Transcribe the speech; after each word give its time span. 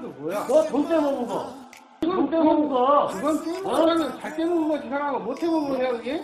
뭐야? 0.00 0.46
너돈 0.46 0.88
떼먹은 0.88 1.26
거. 1.26 1.54
돈 2.00 2.30
떼먹은 2.30 2.68
거. 2.68 3.08
그건 3.12 3.62
너는 3.62 4.20
잘 4.20 4.36
떼먹은 4.36 4.68
거지 4.68 4.88
사람은 4.88 5.24
못 5.24 5.34
떼먹은 5.36 5.68
거야 5.78 5.92
그게? 5.92 6.22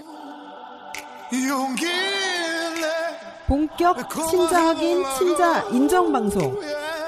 본격 3.47 3.97
친자 4.31 4.67
확인 4.69 5.03
친자 5.19 5.63
인정 5.71 6.13
방송. 6.13 6.59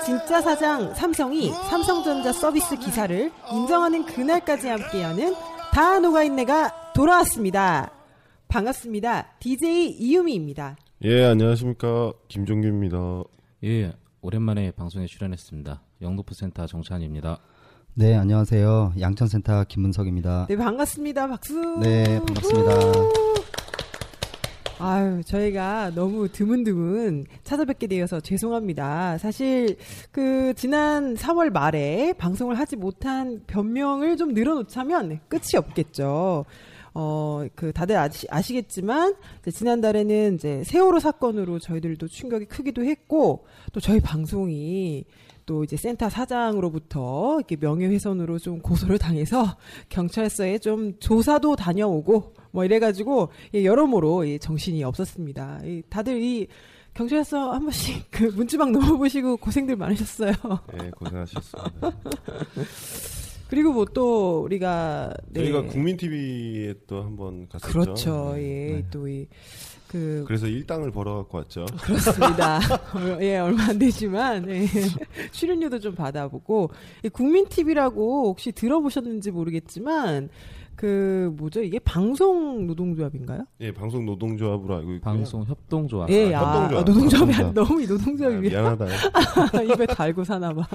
진짜 0.04 0.40
사장 0.40 0.92
삼성이 0.94 1.50
삼성전자 1.68 2.32
서비스 2.32 2.76
기사를 2.76 3.30
인정하는 3.52 4.04
그날까지 4.04 4.68
함께하는 4.68 5.34
다 5.72 5.98
녹아있네가 6.00 6.92
돌아왔습니다. 6.92 7.90
반갑습니다. 8.48 9.26
DJ 9.38 9.90
이유미입니다. 9.90 10.76
예, 11.04 11.24
안녕하십니까. 11.24 12.12
김종규입니다. 12.28 13.22
예, 13.64 13.92
오랜만에 14.20 14.72
방송에 14.72 15.06
출연했습니다. 15.06 15.80
영등포 16.02 16.34
센터 16.34 16.66
정찬입니다. 16.66 17.38
네, 17.94 18.14
안녕하세요. 18.14 18.94
양천센터 18.98 19.64
김문석입니다. 19.64 20.46
네, 20.48 20.56
반갑습니다. 20.56 21.28
박수. 21.28 21.54
네, 21.80 22.18
반갑습니다. 22.18 22.72
아유, 24.78 25.22
저희가 25.24 25.92
너무 25.94 26.28
드문드문 26.28 27.26
찾아뵙게 27.44 27.86
되어서 27.86 28.18
죄송합니다. 28.18 29.16
사실, 29.18 29.76
그, 30.10 30.54
지난 30.56 31.14
4월 31.14 31.50
말에 31.50 32.14
방송을 32.14 32.58
하지 32.58 32.74
못한 32.74 33.42
변명을 33.46 34.16
좀 34.16 34.34
늘어놓자면 34.34 35.20
끝이 35.28 35.56
없겠죠. 35.56 36.46
어, 36.94 37.46
그, 37.54 37.72
다들 37.72 37.96
아시, 37.96 38.26
아시겠지만, 38.28 39.14
이제 39.40 39.52
지난달에는 39.52 40.34
이제 40.34 40.64
세월호 40.64 40.98
사건으로 40.98 41.60
저희들도 41.60 42.08
충격이 42.08 42.46
크기도 42.46 42.82
했고, 42.82 43.46
또 43.72 43.78
저희 43.78 44.00
방송이 44.00 45.04
또 45.46 45.64
이제 45.64 45.76
센터 45.76 46.08
사장으로부터 46.08 47.36
이렇게 47.38 47.56
명예훼손으로 47.56 48.38
좀 48.38 48.60
고소를 48.60 48.98
당해서 48.98 49.56
경찰서에 49.88 50.58
좀 50.58 50.98
조사도 50.98 51.56
다녀오고 51.56 52.34
뭐 52.52 52.64
이래가지고 52.64 53.30
예, 53.54 53.64
여러모로 53.64 54.28
예, 54.28 54.38
정신이 54.38 54.84
없었습니다. 54.84 55.60
이, 55.64 55.82
다들 55.88 56.22
이 56.22 56.46
경찰서 56.94 57.52
한 57.52 57.62
번씩 57.62 58.04
그 58.10 58.24
문지방 58.24 58.72
넘어보시고 58.72 59.38
고생들 59.38 59.76
많으셨어요. 59.76 60.32
예, 60.82 60.90
고생하셨습니다. 60.90 61.92
그리고 63.48 63.70
뭐 63.70 63.84
또 63.92 64.40
우리가 64.44 65.12
네. 65.28 65.40
저희가 65.42 65.62
국민 65.66 65.96
TV에 65.98 66.74
또 66.86 67.02
한번 67.02 67.46
갔었죠. 67.48 67.72
그렇죠. 67.72 68.34
예, 68.36 68.40
네. 68.76 68.86
또이 68.90 69.26
그 69.92 70.24
그래서 70.26 70.46
일당을 70.46 70.90
벌어 70.90 71.16
갖고 71.18 71.36
왔죠. 71.38 71.66
그렇습니다. 71.82 72.56
어, 72.56 73.18
예, 73.20 73.38
얼마 73.38 73.64
안 73.68 73.78
되지만 73.78 74.48
예, 74.48 74.66
출연료도 75.32 75.80
좀 75.80 75.94
받아보고 75.94 76.70
이 77.04 77.10
국민 77.10 77.46
TV라고 77.46 78.28
혹시 78.28 78.52
들어보셨는지 78.52 79.30
모르겠지만 79.30 80.30
그 80.74 81.30
뭐죠 81.36 81.62
이게 81.62 81.78
방송 81.78 82.66
노동조합인가요? 82.66 83.44
예, 83.60 83.70
방송 83.72 84.06
노동조합으로 84.06 84.76
알고 84.76 84.92
있고요. 84.94 85.00
방송 85.02 85.44
협동조합. 85.44 86.08
예, 86.10 86.34
아, 86.34 86.40
아, 86.40 86.62
협동조합. 86.62 86.72
아, 86.72 86.84
노동조합이 86.90 87.32
협동조합. 87.32 87.54
너무 87.54 87.82
이 87.82 87.86
노동조합이 87.86 88.36
아, 88.36 88.40
미 88.40 88.48
미안하다. 88.48 88.86
입에 89.74 89.86
달고 89.86 90.24
사나봐. 90.24 90.66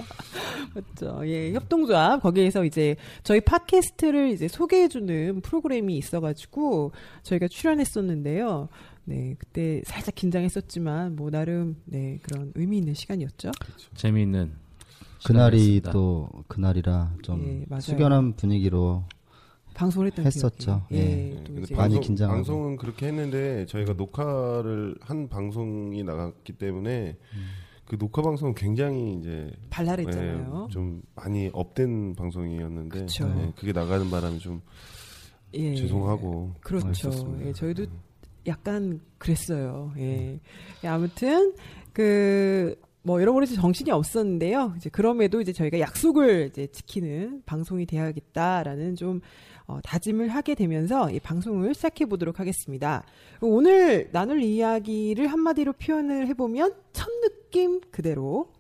맞죠. 0.76 1.22
예, 1.28 1.52
협동조합. 1.54 2.22
거기에서 2.22 2.64
이제 2.64 2.96
저희 3.24 3.42
팟캐스트를 3.42 4.30
이제 4.30 4.48
소개해주는 4.48 5.42
프로그램이 5.42 5.98
있어가지고 5.98 6.92
저희가 7.24 7.48
출연했었는데요. 7.48 8.70
네, 9.10 9.36
그때 9.40 9.82
살짝 9.86 10.16
긴장했었지만 10.16 11.16
뭐 11.16 11.30
나름 11.30 11.78
네 11.86 12.20
그런 12.22 12.52
의미 12.56 12.78
있는 12.78 12.94
시간이었죠. 12.94 13.52
재미있는 13.96 14.52
그날이 15.26 15.60
시간이었습니다. 15.60 15.92
또 15.92 16.30
그날이라 16.48 17.14
좀 17.22 17.66
예. 17.72 17.80
숙연한 17.80 18.36
분위기로 18.36 19.06
방송을 19.76 20.08
했던 20.08 20.26
했었죠. 20.26 20.86
기억이. 20.90 20.96
예, 20.96 20.98
예. 20.98 21.36
네, 21.36 21.44
또 21.46 21.54
근데 21.54 21.76
많이 21.76 21.94
방송, 21.94 22.02
긴장하고. 22.02 22.36
방송은 22.36 22.76
그렇게 22.76 23.08
했는데 23.08 23.66
저희가 23.68 23.94
녹화를 23.94 24.96
한 25.00 25.30
방송이 25.30 26.04
나갔기 26.04 26.54
때문에 26.54 27.16
그 27.86 27.98
녹화 27.98 28.22
방송은 28.22 28.56
굉장히 28.56 29.18
이제 29.18 29.50
발랄했잖아요. 29.70 30.68
예, 30.68 30.74
좀 30.74 31.02
많이 31.16 31.50
업된 31.54 32.14
방송이었는데. 32.16 33.06
예, 33.22 33.54
그게 33.56 33.72
나가는 33.72 34.10
바람에 34.10 34.38
좀 34.40 34.62
예. 35.54 35.74
죄송하고 35.76 36.56
그렇죠. 36.60 36.88
그랬었습니다. 36.88 37.48
예, 37.48 37.54
저희도 37.54 37.86
약간 38.48 39.02
그랬어요. 39.18 39.94
예. 39.98 40.40
예, 40.84 40.88
아무튼 40.88 41.54
그 41.94 42.76
뭐 43.08 43.22
여러모로 43.22 43.46
이제 43.46 43.56
정신이 43.56 43.90
없었는데요. 43.90 44.74
이제 44.76 44.90
그럼에도 44.90 45.40
이제 45.40 45.54
저희가 45.54 45.80
약속을 45.80 46.50
이제 46.52 46.68
지키는 46.68 47.42
방송이 47.46 47.86
돼야겠다라는 47.86 48.98
좀 48.98 49.22
어, 49.66 49.80
다짐을 49.82 50.28
하게 50.28 50.56
되면서 50.56 51.10
이 51.10 51.22
방송을 51.22 51.74
시작해 51.74 52.06
보도록 52.06 52.42
하겠습니다. 52.42 53.06
오늘 53.40 54.10
나눌 54.12 54.42
이야기를 54.44 55.28
한마디로 55.28 55.74
표현을 55.74 56.28
해보면 56.28 56.74
첫 56.92 57.08
느낌 57.22 57.80
그대로 57.92 58.52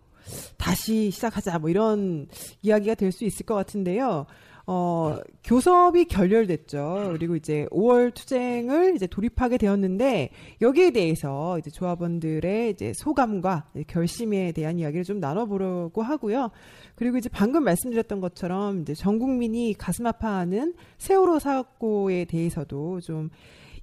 다시 0.57 1.11
시작하자 1.11 1.59
뭐 1.59 1.69
이런 1.69 2.29
이야기가 2.61 2.95
될 2.95 3.11
수 3.11 3.25
있을 3.25 3.45
것 3.45 3.53
같은데요. 3.53 4.27
어, 4.69 5.17
교섭이 5.45 6.05
결렬됐죠. 6.05 7.11
그리고 7.13 7.37
이제 7.37 7.65
5월 7.71 8.13
투쟁을 8.13 8.95
이제 8.95 9.07
돌입하게 9.07 9.57
되었는데 9.57 10.29
여기에 10.59 10.91
대해서 10.91 11.57
이제 11.57 11.71
조합원들의 11.71 12.71
이제 12.71 12.91
소감과 12.93 13.69
이제 13.73 13.85
결심에 13.87 14.51
대한 14.51 14.77
이야기를 14.77 15.05
좀 15.05 15.21
나눠보려고 15.21 16.01
하고요. 16.01 16.51
그리고 16.95 17.17
이제 17.17 17.29
방금 17.29 17.63
말씀드렸던 17.63 18.19
것처럼 18.19 18.81
이제 18.81 18.93
전 18.93 19.19
국민이 19.19 19.73
가슴 19.73 20.05
아파하는 20.05 20.73
세월호 20.97 21.39
사고에 21.39 22.25
대해서도 22.25 22.99
좀 22.99 23.29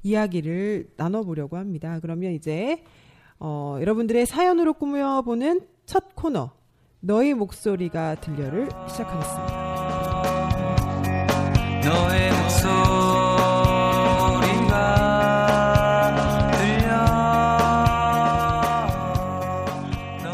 이야기를 0.03 0.91
나눠보려고 0.99 1.57
합니다. 1.57 1.99
그러면 2.03 2.33
이제 2.33 2.85
어, 3.39 3.79
여러분들의 3.81 4.27
사연으로 4.27 4.75
꾸며보는 4.75 5.63
첫 5.87 6.15
코너 6.15 6.51
너의 7.01 7.33
목소리가 7.33 8.21
들려를 8.21 8.69
시작하겠습니다. 8.89 9.74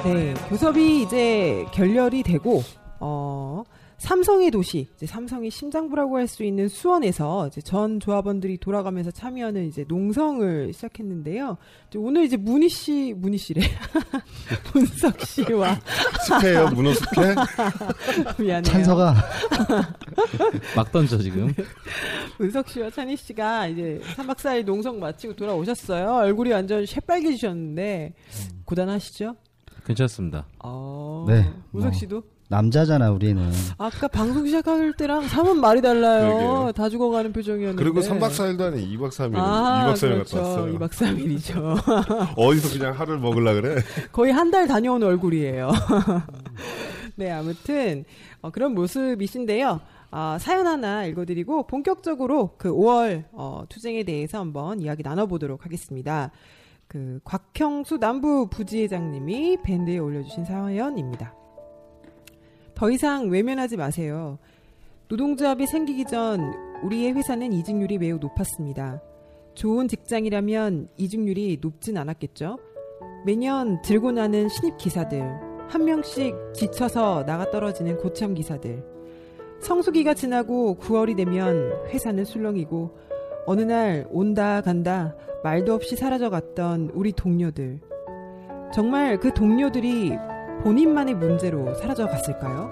네, 0.04 0.34
교섭이 0.48 1.02
이제 1.02 1.66
결렬이 1.72 2.22
되고 2.22 2.62
어 3.00 3.64
삼성의 4.00 4.50
도시, 4.50 4.88
이제 4.96 5.04
삼성의 5.06 5.50
심장부라고 5.50 6.16
할 6.16 6.26
수 6.26 6.42
있는 6.44 6.68
수원에서 6.68 7.48
이제 7.48 7.60
전 7.60 7.98
조합원들이 8.00 8.58
돌아가면서 8.58 9.10
참여하는 9.10 9.66
이제 9.66 9.84
농성을 9.88 10.72
시작했는데요. 10.72 11.56
이제 11.88 11.98
오늘 11.98 12.24
이제 12.24 12.36
문희 12.36 12.68
씨, 12.68 13.12
문희 13.16 13.36
씨래, 13.36 13.60
문석 14.72 15.20
씨와 15.26 15.78
숲해요 16.26 16.68
문어 16.68 16.94
숲해 16.94 17.34
미안해요. 18.42 18.62
찬서가 18.62 19.14
막 20.76 20.92
던져 20.92 21.18
지금. 21.18 21.52
문석 22.38 22.68
씨와 22.68 22.90
찬희 22.90 23.16
씨가 23.16 23.66
이제 23.68 24.00
3박 24.16 24.36
4일 24.36 24.64
농성 24.64 24.98
마치고 24.98 25.34
돌아오셨어요. 25.36 26.10
얼굴이 26.10 26.52
완전 26.52 26.86
새빨개지셨는데 26.86 28.14
고단하시죠? 28.64 29.34
괜찮습니다. 29.84 30.46
어, 30.60 31.24
네, 31.28 31.50
문석 31.72 31.90
뭐. 31.90 31.98
씨도 31.98 32.22
남자잖아 32.50 33.12
우리는. 33.12 33.48
아까 33.78 34.08
방송 34.08 34.44
시작할 34.44 34.92
때랑 34.94 35.28
사뭇 35.28 35.54
말이 35.56 35.80
달라요. 35.80 36.26
그러게요. 36.34 36.72
다 36.74 36.88
죽어가는 36.88 37.32
표정이었는데. 37.32 37.80
그리고 37.82 38.00
3박 38.00 38.30
4일도 38.30 38.60
아니 38.72 38.96
2박 38.98 39.08
3일. 39.10 39.34
아, 39.36 39.86
2박 39.86 39.94
4일 39.94 40.00
그렇죠. 40.14 40.36
갔다 40.36 40.48
왔어요. 40.48 40.78
2박 40.78 40.90
3일이죠. 40.90 42.34
어디서 42.36 42.76
그냥 42.78 42.92
하루를 42.98 43.20
먹으려 43.20 43.54
그래? 43.54 43.76
거의 44.12 44.32
한 44.32 44.50
달 44.50 44.66
다녀온 44.66 45.00
얼굴이에요. 45.00 45.70
네, 47.14 47.30
아무튼 47.30 48.04
어, 48.42 48.50
그런 48.50 48.74
모습이신데요. 48.74 49.80
아, 50.10 50.38
사연 50.40 50.66
하나 50.66 51.04
읽어드리고 51.04 51.68
본격적으로 51.68 52.54
그 52.58 52.72
5월 52.72 53.26
어, 53.30 53.62
투쟁에 53.68 54.02
대해서 54.02 54.40
한번 54.40 54.80
이야기 54.80 55.04
나눠보도록 55.04 55.64
하겠습니다. 55.64 56.32
그 56.88 57.20
곽형수 57.22 57.98
남부 57.98 58.48
부지회장님이 58.50 59.58
밴드에 59.62 59.98
올려주신 59.98 60.44
사연입니다. 60.46 61.32
더 62.80 62.90
이상 62.90 63.28
외면하지 63.28 63.76
마세요. 63.76 64.38
노동조합이 65.08 65.66
생기기 65.66 66.06
전 66.06 66.40
우리의 66.82 67.12
회사는 67.12 67.52
이직률이 67.52 67.98
매우 67.98 68.16
높았습니다. 68.16 69.02
좋은 69.52 69.86
직장이라면 69.86 70.88
이직률이 70.96 71.58
높진 71.60 71.98
않았겠죠? 71.98 72.58
매년 73.26 73.82
들고 73.82 74.12
나는 74.12 74.48
신입 74.48 74.78
기사들, 74.78 75.20
한 75.68 75.84
명씩 75.84 76.34
지쳐서 76.54 77.26
나가 77.26 77.50
떨어지는 77.50 77.98
고참 77.98 78.32
기사들. 78.32 78.82
성수기가 79.60 80.14
지나고 80.14 80.78
9월이 80.80 81.18
되면 81.18 81.84
회사는 81.88 82.24
술렁이고 82.24 82.96
어느 83.44 83.60
날 83.60 84.06
온다 84.10 84.62
간다 84.62 85.14
말도 85.44 85.74
없이 85.74 85.96
사라져 85.96 86.30
갔던 86.30 86.92
우리 86.94 87.12
동료들. 87.12 87.78
정말 88.72 89.20
그 89.20 89.34
동료들이 89.34 90.16
본인만의 90.62 91.14
문제로 91.14 91.74
사라져 91.74 92.06
갔을까요? 92.06 92.70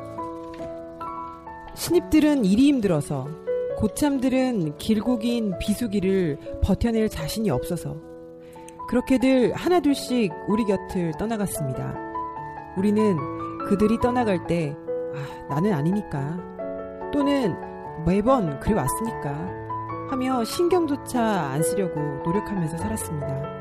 신입들은 1.75 2.44
일이 2.44 2.69
힘들어서 2.69 3.29
고참들은 3.76 4.76
길고 4.79 5.19
긴 5.19 5.56
비수기를 5.58 6.61
버텨낼 6.62 7.08
자신이 7.08 7.50
없어서 7.50 7.96
그렇게들 8.88 9.52
하나둘씩 9.55 10.32
우리 10.49 10.64
곁을 10.64 11.12
떠나갔습니다. 11.19 11.94
우리는 12.76 13.17
그들이 13.69 13.99
떠나갈 14.00 14.46
때, 14.46 14.75
아, 15.14 15.55
나는 15.55 15.73
아니니까. 15.75 16.38
또는 17.12 17.55
매번 18.06 18.58
그래 18.61 18.75
왔으니까. 18.75 19.58
하며 20.11 20.43
신경조차 20.43 21.23
안 21.23 21.62
쓰려고 21.62 22.00
노력하면서 22.25 22.79
살았습니다. 22.79 23.57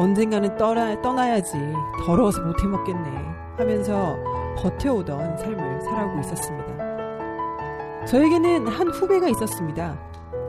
언젠가는 0.00 0.56
떠나, 0.56 1.00
떠나야지. 1.02 1.58
더러워서 2.06 2.40
못 2.40 2.58
해먹겠네. 2.62 3.10
하면서 3.58 4.16
버텨오던 4.56 5.36
삶을 5.36 5.82
살아오고 5.82 6.20
있었습니다. 6.20 8.06
저에게는 8.06 8.66
한 8.66 8.88
후배가 8.88 9.28
있었습니다. 9.28 10.00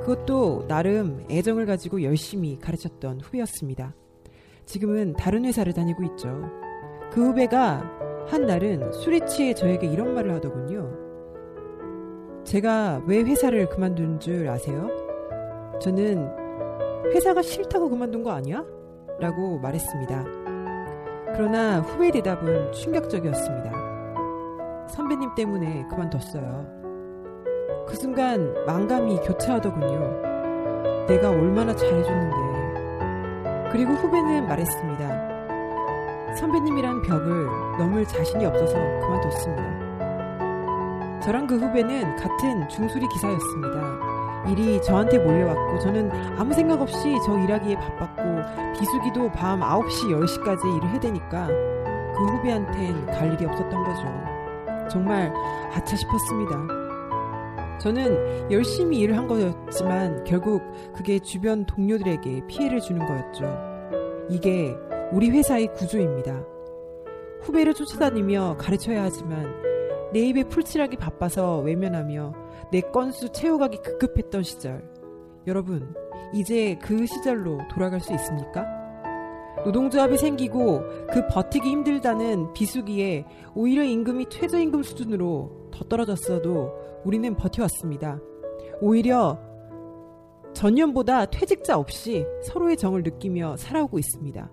그것도 0.06 0.68
나름 0.70 1.26
애정을 1.30 1.66
가지고 1.66 2.02
열심히 2.02 2.58
가르쳤던 2.60 3.20
후배였습니다. 3.20 3.94
지금은 4.66 5.16
다른 5.18 5.44
회사를 5.44 5.74
다니고 5.74 6.06
있죠. 6.06 6.50
그 7.12 7.22
후배가 7.28 7.84
한 8.28 8.46
날은 8.46 8.94
술에 8.94 9.26
취해 9.26 9.54
저에게 9.54 9.86
이런 9.86 10.14
말을 10.14 10.34
하더군요. 10.36 10.94
제가 12.46 13.04
왜 13.06 13.22
회사를 13.22 13.68
그만둔 13.68 14.22
줄 14.22 14.48
아세요? 14.48 14.88
저는 15.82 16.30
회사가 17.14 17.42
싫다고 17.42 17.90
그만둔 17.90 18.24
거 18.24 18.32
아니야? 18.32 18.64
라고 19.22 19.58
말했습니다. 19.60 20.24
그러나 21.36 21.80
후배의 21.80 22.12
대답은 22.12 22.72
충격적이었습니다. 22.74 23.72
선배님 24.90 25.36
때문에 25.36 25.86
그만뒀어요. 25.90 26.66
그 27.88 27.96
순간 27.96 28.52
망감이 28.66 29.18
교차하더군요. 29.18 31.06
내가 31.08 31.30
얼마나 31.30 31.76
잘해줬는데. 31.76 33.72
그리고 33.72 33.94
후배는 33.94 34.48
말했습니다. 34.48 35.32
선배님이란 36.36 37.04
벽을 37.04 37.46
넘을 37.78 38.04
자신이 38.08 38.44
없어서 38.46 38.74
그만뒀습니다. 38.74 39.82
저랑 41.22 41.46
그 41.46 41.60
후배는 41.60 42.16
같은 42.16 42.68
중수리 42.68 43.08
기사였습니다. 43.08 44.12
일이 44.50 44.82
저한테 44.82 45.20
몰려왔고 45.20 45.78
저는 45.80 46.10
아무 46.40 46.52
생각 46.54 46.82
없이 46.82 47.16
저 47.26 47.38
일하기에 47.38 47.76
바빴고 47.76 48.31
비수기도 48.78 49.32
밤 49.32 49.60
9시, 49.60 50.10
10시까지 50.10 50.78
일을 50.78 50.90
해대니까 50.96 51.48
그 51.48 52.26
후배한텐 52.26 53.06
갈 53.08 53.34
일이 53.34 53.46
없었던 53.46 53.84
거죠. 53.84 54.90
정말 54.90 55.34
아차 55.74 55.96
싶었습니다. 55.96 56.82
저는 57.80 58.52
열심히 58.52 59.00
일을 59.00 59.18
한 59.18 59.28
거였지만 59.28 60.24
결국 60.24 60.62
그게 60.94 61.18
주변 61.18 61.66
동료들에게 61.66 62.46
피해를 62.48 62.80
주는 62.80 63.04
거였죠. 63.06 63.72
이게 64.30 64.76
우리 65.12 65.30
회사의 65.32 65.74
구조입니다. 65.74 66.44
후배를 67.42 67.74
쫓아다니며 67.74 68.58
가르쳐야 68.60 69.04
하지만 69.04 69.52
내 70.14 70.20
입에 70.20 70.44
풀칠하기 70.44 70.98
바빠서 70.98 71.60
외면하며 71.60 72.34
내 72.72 72.82
건수 72.82 73.32
채워가기 73.32 73.78
급급했던 73.78 74.44
시절. 74.44 74.84
여러분, 75.48 75.96
이제 76.34 76.78
그 76.82 77.06
시절로 77.06 77.60
돌아갈 77.70 78.00
수 78.00 78.14
있습니까? 78.14 78.66
노동조합이 79.66 80.18
생기고 80.18 80.82
그 81.12 81.28
버티기 81.28 81.70
힘들다는 81.70 82.54
비수기에 82.54 83.26
오히려 83.54 83.84
임금이 83.84 84.28
최저임금 84.30 84.84
수준으로 84.84 85.70
더 85.72 85.84
떨어졌어도 85.86 86.72
우리는 87.04 87.36
버텨왔습니다. 87.36 88.20
오히려 88.82 89.40
전년보다 90.54 91.26
퇴직자 91.28 91.78
없이 91.78 92.26
서로의 92.44 92.78
정을 92.78 93.04
느끼며 93.04 93.58
살아오고 93.58 94.00
있습니다. 94.00 94.52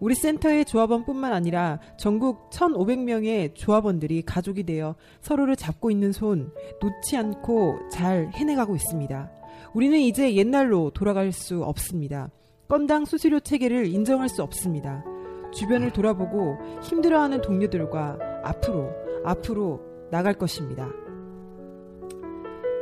우리 0.00 0.14
센터의 0.14 0.64
조합원뿐만 0.64 1.32
아니라 1.32 1.80
전국 1.98 2.50
1,500명의 2.50 3.54
조합원들이 3.54 4.22
가족이 4.22 4.62
되어 4.62 4.94
서로를 5.20 5.56
잡고 5.56 5.90
있는 5.90 6.12
손 6.12 6.52
놓지 6.80 7.16
않고 7.16 7.88
잘 7.90 8.30
해내가고 8.32 8.76
있습니다. 8.76 9.37
우리는 9.74 9.98
이제 9.98 10.34
옛날로 10.34 10.90
돌아갈 10.90 11.32
수 11.32 11.62
없습니다. 11.62 12.30
건당 12.68 13.04
수수료 13.04 13.40
체계를 13.40 13.86
인정할 13.86 14.28
수 14.28 14.42
없습니다. 14.42 15.04
주변을 15.52 15.92
돌아보고 15.92 16.58
힘들어하는 16.82 17.40
동료들과 17.40 18.18
앞으로 18.44 18.90
앞으로 19.24 19.80
나갈 20.10 20.34
것입니다. 20.34 20.88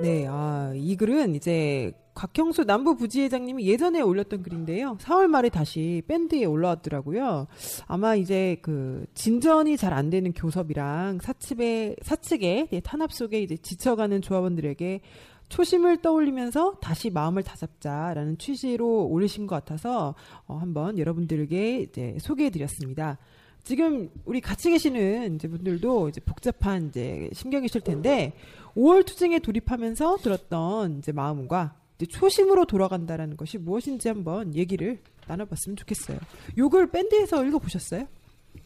네, 0.03 0.27
아, 0.29 0.73
이 0.75 0.95
글은 0.97 1.35
이제 1.37 1.93
곽형수 2.15 2.65
남부 2.65 2.97
부지회장님이 2.97 3.67
예전에 3.67 4.01
올렸던 4.01 4.43
글인데요. 4.43 4.97
4월 5.01 5.27
말에 5.27 5.49
다시 5.49 6.03
밴드에 6.09 6.45
올라왔더라고요. 6.45 7.47
아마 7.87 8.15
이제 8.15 8.57
그 8.63 9.05
진전이 9.15 9.77
잘 9.77 9.93
안 9.93 10.11
되는 10.11 10.33
교섭이랑 10.33 11.21
사측의 11.23 11.97
사측의 12.03 12.69
예, 12.73 12.81
탄압 12.81 13.13
속에 13.13 13.41
이제 13.41 13.57
지쳐가는 13.57 14.21
조합원들에게 14.23 15.01
초심을 15.49 16.03
떠올리면서 16.03 16.75
다시 16.81 17.11
마음을 17.11 17.43
다잡자라는 17.43 18.39
취지로 18.39 19.07
올리신 19.07 19.47
것 19.47 19.55
같아서 19.57 20.15
어, 20.47 20.57
한번 20.57 20.99
여러분들에게 20.99 21.81
이제 21.81 22.17
소개해드렸습니다. 22.21 23.19
지금 23.65 24.11
우리 24.25 24.41
같이 24.41 24.71
계시는 24.71 25.37
이제 25.37 25.49
분들도 25.49 26.09
이제 26.09 26.21
복잡한 26.21 26.89
이제 26.89 27.29
심경이실 27.33 27.81
텐데 27.81 28.33
5월 28.77 29.05
투쟁에 29.05 29.41
돌입하면서 29.41 30.19
들었던 30.19 30.99
이제 30.99 31.11
마음과 31.11 31.75
이제 31.97 32.07
초심으로 32.07 32.67
돌아간다라는 32.67 33.37
것이 33.37 33.59
무엇인지 33.59 34.09
한번 34.09 34.55
얘기를 34.55 35.01
나눠봤으면 35.27 35.77
좋겠어요. 35.77 36.19
요걸 36.57 36.91
밴드에서 36.93 37.45
읽어보셨어요? 37.45 38.07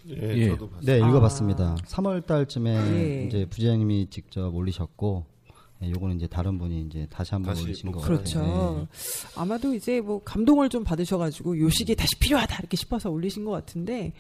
예, 0.09 0.15
예. 0.15 0.57
네, 0.83 0.99
읽어봤습니다. 0.99 1.77
3월 1.87 2.27
달쯤에 2.27 2.75
예. 2.93 3.27
이제 3.27 3.47
부장님이 3.47 4.09
직접 4.11 4.55
올리셨고, 4.55 5.25
예, 5.25 5.40
요거는 5.83 6.17
이제 6.17 6.27
다른 6.27 6.59
분이 6.59 6.83
이제 6.83 7.07
다시 7.09 7.33
한번 7.33 7.57
올리신 7.57 7.91
거 7.91 8.01
그렇죠. 8.01 8.41
같아요. 8.41 8.89
아마도 9.37 9.75
이제 9.75 10.01
뭐 10.01 10.23
감동을 10.23 10.69
좀 10.69 10.85
받으셔가지고 10.85 11.59
요 11.59 11.71
시기에 11.71 11.95
다시 11.95 12.19
필요하다 12.19 12.57
이렇게 12.59 12.77
싶어서 12.77 13.11
올리신 13.11 13.45
것 13.47 13.53
같은데 13.53 14.13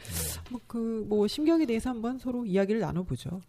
뭐 0.50 0.60
그뭐 0.66 1.28
심경에 1.28 1.66
대해서 1.66 1.90
한번 1.90 2.18
서로 2.18 2.46
이야기를 2.46 2.80
나눠보죠. 2.80 3.42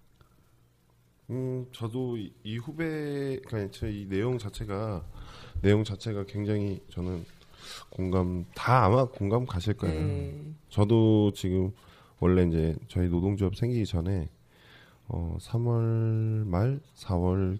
음, 1.30 1.66
저도 1.72 2.18
이, 2.18 2.34
이 2.44 2.58
후배, 2.58 3.40
그러니까 3.48 3.72
저이 3.72 4.06
내용 4.10 4.38
자체가 4.38 5.06
내용 5.62 5.86
자체가 5.86 6.26
굉장히 6.26 6.82
저는 6.90 7.24
공감 7.90 8.44
다 8.54 8.86
아마 8.86 9.06
공감 9.06 9.46
가실 9.46 9.76
거예요. 9.76 10.02
네. 10.02 10.42
저도 10.70 11.32
지금 11.34 11.72
원래 12.20 12.44
이제 12.44 12.76
저희 12.90 13.08
노동조합 13.08 13.56
생기기 13.56 13.86
전에 13.86 14.30
어 15.08 15.38
3월 15.40 16.46
말 16.46 16.82
4월 16.96 17.60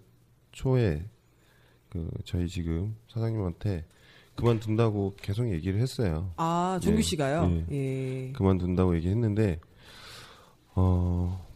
초에 0.52 1.04
그 1.90 2.08
저희 2.24 2.48
지금 2.48 2.96
사장님한테 3.08 3.84
그만둔다고 4.34 5.14
계속 5.20 5.50
얘기를 5.50 5.78
했어요. 5.80 6.32
아 6.36 6.78
종규 6.82 6.98
예, 6.98 7.02
씨가요. 7.02 7.50
예. 7.70 7.76
예. 8.28 8.32
그만둔다고 8.32 8.96
얘기했는데 8.96 9.60
어 10.74 11.46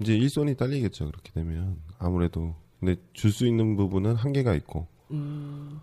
이제 0.00 0.14
일손이 0.14 0.54
딸리겠죠. 0.56 1.06
그렇게 1.06 1.32
되면 1.32 1.78
아무래도 1.98 2.54
근데 2.80 2.96
줄 3.12 3.32
수 3.32 3.46
있는 3.46 3.76
부분은 3.76 4.14
한계가 4.14 4.54
있고 4.54 4.86
음, 5.10 5.80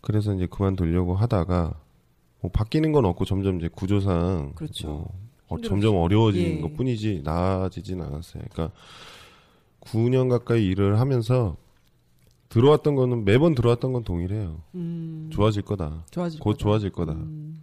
그래서 0.00 0.32
이제 0.34 0.46
그만두려고 0.46 1.14
하다가 1.14 1.78
뭐 2.40 2.50
바뀌는 2.52 2.92
건 2.92 3.04
없고 3.04 3.24
점점 3.24 3.58
이제 3.58 3.68
구조상 3.68 4.52
그렇죠. 4.54 4.88
뭐 4.88 5.08
어, 5.48 5.60
점점 5.60 5.96
어려워지는 5.96 6.58
예. 6.58 6.60
것뿐이지 6.60 7.22
나아지진 7.24 8.00
않았어요. 8.00 8.42
그러니까 8.52 8.74
9년 9.86 10.28
가까이 10.28 10.66
일을 10.66 10.98
하면서 11.00 11.56
들어왔던 12.48 12.94
거는 12.94 13.24
매번 13.24 13.54
들어왔던 13.54 13.92
건 13.92 14.04
동일해요. 14.04 14.60
음, 14.74 15.28
좋아질 15.32 15.62
거다. 15.62 16.04
좋아질 16.10 16.40
곧 16.40 16.52
거다. 16.52 16.58
좋아질 16.62 16.90
거다. 16.90 17.12
음, 17.12 17.62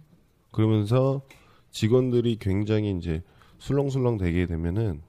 그러면서 0.50 1.22
직원들이 1.70 2.36
굉장히 2.38 2.96
이제 2.96 3.22
술렁술렁 3.58 4.18
되게 4.18 4.46
되면은 4.46 5.00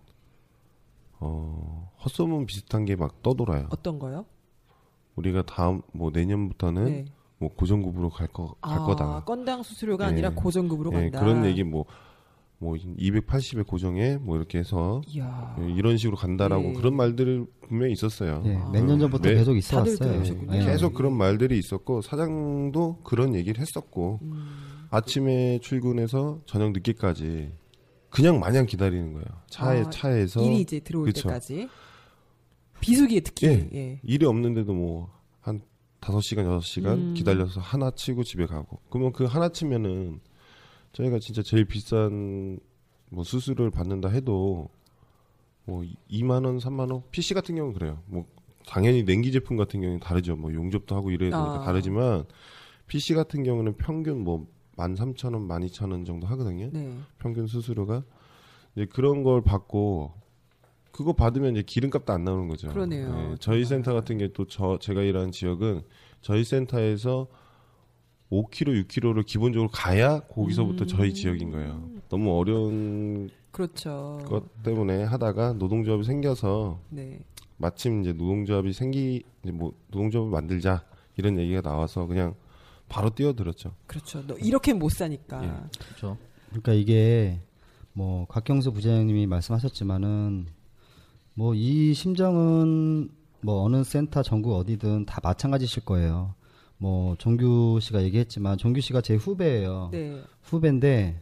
어 1.20 1.92
헛소문 2.04 2.46
비슷한 2.46 2.86
게 2.86 2.96
막 2.96 3.22
떠돌아요. 3.22 3.68
어떤 3.70 4.00
거요? 4.00 4.26
우리가 5.16 5.44
다음 5.44 5.82
뭐 5.94 6.12
내년부터는 6.12 6.86
네. 6.86 7.06
뭐 7.38 7.50
고정급으로 7.56 8.10
갈 8.10 8.28
거 8.28 8.56
갈 8.62 8.80
아, 8.80 8.84
거다. 8.86 9.24
건당 9.26 9.64
수수료가 9.64 10.06
예. 10.06 10.10
아니라 10.10 10.30
고정급으로 10.32 10.92
예, 10.94 11.10
간다. 11.10 11.20
그런 11.20 11.46
얘기 11.46 11.64
뭐, 11.64 11.86
뭐 12.58 12.76
280에 12.76 13.68
고정해 13.68 14.18
뭐 14.18 14.38
이렇게 14.38 14.58
해서 14.60 15.02
이야. 15.08 15.56
예, 15.62 15.70
이런 15.72 15.98
식으로 15.98 16.16
간다라고 16.16 16.70
예. 16.70 16.74
그런 16.74 16.96
말들이 16.96 17.44
분명히 17.68 17.92
있었어요. 17.94 18.42
예, 18.46 18.56
아. 18.56 18.70
몇년 18.70 19.00
전부터 19.00 19.28
매- 19.30 19.36
계속 19.36 19.56
있어 19.58 19.78
왔어요. 19.80 20.24
예. 20.54 20.60
계속 20.66 20.94
그런 20.94 21.14
말들이 21.18 21.58
있었고 21.60 22.02
사장도 22.02 23.00
그런 23.04 23.36
얘기를 23.36 23.60
했었고 23.60 24.20
음, 24.22 24.88
아침에 24.90 25.60
출근해서 25.62 26.42
저녁 26.46 26.72
늦게까지 26.72 27.52
그냥 28.10 28.40
마냥 28.40 28.66
기다리는 28.66 29.12
거예요. 29.14 29.26
차에 29.50 29.82
아, 29.82 29.90
차에서 29.90 30.42
일이 30.44 30.62
이제 30.62 30.80
들어올 30.80 31.06
그쵸. 31.08 31.24
때까지 31.28 31.68
비수기에 32.80 33.20
특히 33.22 33.48
예. 33.48 33.70
예. 33.74 34.00
일이 34.04 34.26
없는데도 34.26 34.74
뭐한 34.74 35.62
5시간, 36.02 36.46
6시간 36.60 36.86
음. 36.94 37.14
기다려서 37.16 37.60
하나 37.60 37.92
치고 37.92 38.24
집에 38.24 38.46
가고. 38.46 38.80
그러면 38.90 39.12
그 39.12 39.26
하나 39.26 39.50
치면은 39.50 40.20
저희가 40.96 41.20
진짜 41.20 41.42
제일 41.44 41.66
비싼 41.66 42.58
뭐 43.10 43.24
수수료를 43.24 43.70
받는다 43.70 44.10
해도 44.10 44.70
뭐 45.66 45.84
2만 46.10 46.46
원, 46.46 46.58
3만 46.58 46.92
원. 46.92 47.04
PC 47.12 47.34
같은 47.34 47.56
경우는 47.56 47.78
그래요. 47.78 48.00
뭐 48.06 48.26
당연히 48.68 49.04
냉기 49.04 49.32
제품 49.32 49.58
같은 49.58 49.82
경우는 49.82 50.00
다르죠. 50.00 50.36
뭐 50.36 50.54
용접도 50.54 50.96
하고 50.96 51.12
이래야 51.12 51.32
되니까 51.32 51.62
아. 51.62 51.66
다르지만 51.66 52.26
PC 52.88 53.14
같은 53.14 53.44
경우는 53.44 53.76
평균 53.78 54.24
뭐 54.24 54.48
13,000원, 54.78 55.48
12,000원 55.48 56.06
정도 56.06 56.28
하거든요. 56.28 56.70
네. 56.72 56.98
평균 57.20 57.48
수수료가 57.48 58.04
이제 58.76 58.86
그런 58.86 59.24
걸 59.24 59.42
받고 59.42 60.14
그거 60.92 61.14
받으면 61.14 61.54
이제 61.54 61.62
기름값도 61.62 62.14
안 62.14 62.24
나오는 62.24 62.48
거죠. 62.48 62.70
그러네요. 62.70 63.32
예, 63.32 63.36
저희 63.40 63.66
센터 63.66 63.94
같은 63.94 64.18
게 64.18 64.30
또 64.30 64.46
저 64.48 64.78
제가 64.80 65.02
일하는 65.02 65.32
지역은 65.32 65.82
저희 66.22 66.44
센터에서 66.46 67.28
5km, 68.32 68.88
6km를 68.88 69.26
기본적으로 69.26 69.70
가야 69.72 70.20
거기서부터 70.22 70.86
음. 70.86 70.88
저희 70.88 71.14
지역인 71.14 71.52
거예요. 71.52 71.90
너무 72.10 72.38
어려운 72.38 73.30
그렇죠. 73.52 74.20
것 74.26 74.64
때문에 74.64 75.04
하다가 75.04 75.54
노동조합이 75.54 76.04
생겨서 76.04 76.80
네. 76.90 77.20
마침 77.58 78.02
이제 78.02 78.12
노동조합이 78.12 78.74
생기 78.74 79.24
이제 79.44 79.52
뭐 79.52 79.74
노동조합을 79.88 80.32
만들자 80.32 80.84
이런 81.18 81.38
얘기가 81.38 81.62
나와서 81.62 82.06
그냥 82.06 82.36
바로 82.90 83.10
뛰어들었죠. 83.10 83.74
그렇죠. 83.88 84.26
너 84.28 84.36
이렇게 84.36 84.74
못 84.74 84.92
사니까. 84.92 85.44
예. 85.44 85.80
그렇죠. 85.80 86.18
그러니까 86.50 86.74
이게 86.74 87.40
뭐 87.94 88.26
곽경수 88.28 88.74
부장님이 88.74 89.26
말씀하셨지만은 89.28 90.48
뭐 91.36 91.54
이 91.56 91.94
심정은 91.94 93.10
뭐 93.42 93.64
어느 93.64 93.84
센터 93.84 94.24
전국 94.24 94.56
어디든 94.56 95.06
다 95.06 95.20
마찬가지실 95.24 95.86
거예요. 95.86 96.34
뭐 96.78 97.16
종규 97.18 97.80
씨가 97.82 98.04
얘기했지만 98.04 98.58
종규 98.58 98.82
씨가 98.82 99.02
제 99.02 99.16
후배예요. 99.16 99.90
네. 99.92 100.22
후배인데 100.44 101.22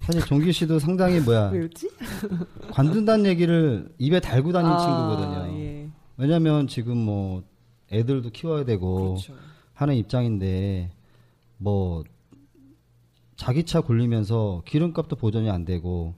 사실 0.00 0.24
종규 0.24 0.50
씨도 0.52 0.78
상당히 0.78 1.20
뭐야 1.20 1.50
왜였지? 1.50 1.90
관둔다는 2.72 3.26
얘기를 3.26 3.88
입에 3.98 4.20
달고 4.20 4.52
다니는 4.52 4.78
친구거든요. 4.78 5.58
예. 5.60 5.88
왜냐면 6.16 6.66
지금 6.66 6.96
뭐 6.96 7.42
애들도 7.92 8.30
키워야 8.30 8.64
되고 8.64 9.14
그렇죠. 9.14 9.34
하는 9.74 9.94
입장인데 9.96 10.90
뭐 11.58 12.04
자기 13.36 13.64
차 13.64 13.80
굴리면서 13.80 14.62
기름값도 14.66 15.16
보전이 15.16 15.50
안 15.50 15.64
되고 15.64 16.14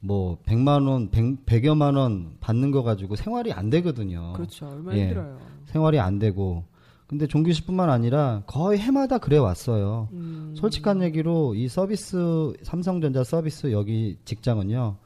뭐 0.00 0.38
100만 0.44 0.88
원, 0.88 1.10
100, 1.10 1.46
100여만 1.46 1.96
원 1.96 2.36
받는 2.40 2.70
거 2.72 2.82
가지고 2.82 3.16
생활이 3.16 3.52
안 3.52 3.70
되거든요. 3.70 4.32
그렇죠. 4.34 4.68
얼마나 4.68 4.98
예. 4.98 5.02
힘들어요. 5.04 5.38
생활이 5.66 5.98
안 5.98 6.18
되고 6.18 6.64
근데 7.06 7.26
종규 7.26 7.52
씨뿐만 7.52 7.90
아니라 7.90 8.42
거의 8.46 8.78
해마다 8.78 9.18
그래 9.18 9.36
왔어요. 9.36 10.08
음. 10.12 10.54
솔직한 10.56 11.02
얘기로 11.02 11.54
이 11.54 11.68
서비스 11.68 12.52
삼성전자 12.62 13.22
서비스 13.24 13.72
여기 13.72 14.16
직장은요. 14.24 14.96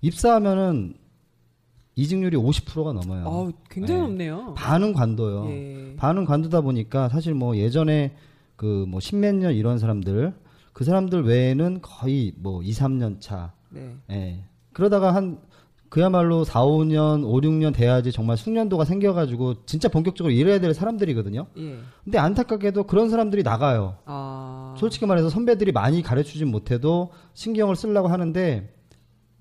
입사하면은 0.00 0.94
이직률이 1.94 2.36
50%가 2.38 2.92
넘어요. 2.94 3.24
아, 3.26 3.52
굉장히 3.68 4.00
예. 4.00 4.04
높네요. 4.06 4.54
반은 4.54 4.94
관둬요. 4.94 5.46
예. 5.50 5.94
반은 5.98 6.24
관두다 6.24 6.62
보니까 6.62 7.08
사실 7.10 7.34
뭐 7.34 7.56
예전에 7.56 8.16
그 8.56 8.86
뭐 8.88 9.00
십몇 9.00 9.34
년 9.34 9.54
이런 9.54 9.78
사람들 9.78 10.32
그 10.72 10.84
사람들 10.84 11.24
외에는 11.24 11.80
거의 11.82 12.32
뭐 12.38 12.62
2, 12.62 12.70
3년 12.70 13.20
차. 13.20 13.52
네. 13.68 13.94
예. 14.10 14.44
그러다가 14.72 15.14
한 15.14 15.38
그야말로 15.92 16.42
4, 16.42 16.62
5년, 16.64 17.22
5, 17.22 17.42
6년 17.42 17.74
돼야지 17.74 18.12
정말 18.12 18.38
숙련도가 18.38 18.86
생겨가지고 18.86 19.66
진짜 19.66 19.90
본격적으로 19.90 20.32
일해야 20.32 20.58
될 20.58 20.72
사람들이거든요. 20.72 21.48
예. 21.58 21.76
근데 22.02 22.16
안타깝게도 22.16 22.84
그런 22.84 23.10
사람들이 23.10 23.42
나가요. 23.42 23.98
아. 24.06 24.74
솔직히 24.78 25.04
말해서 25.04 25.28
선배들이 25.28 25.70
많이 25.72 26.00
가르치진 26.00 26.50
못해도 26.50 27.10
신경을 27.34 27.76
쓰려고 27.76 28.08
하는데 28.08 28.72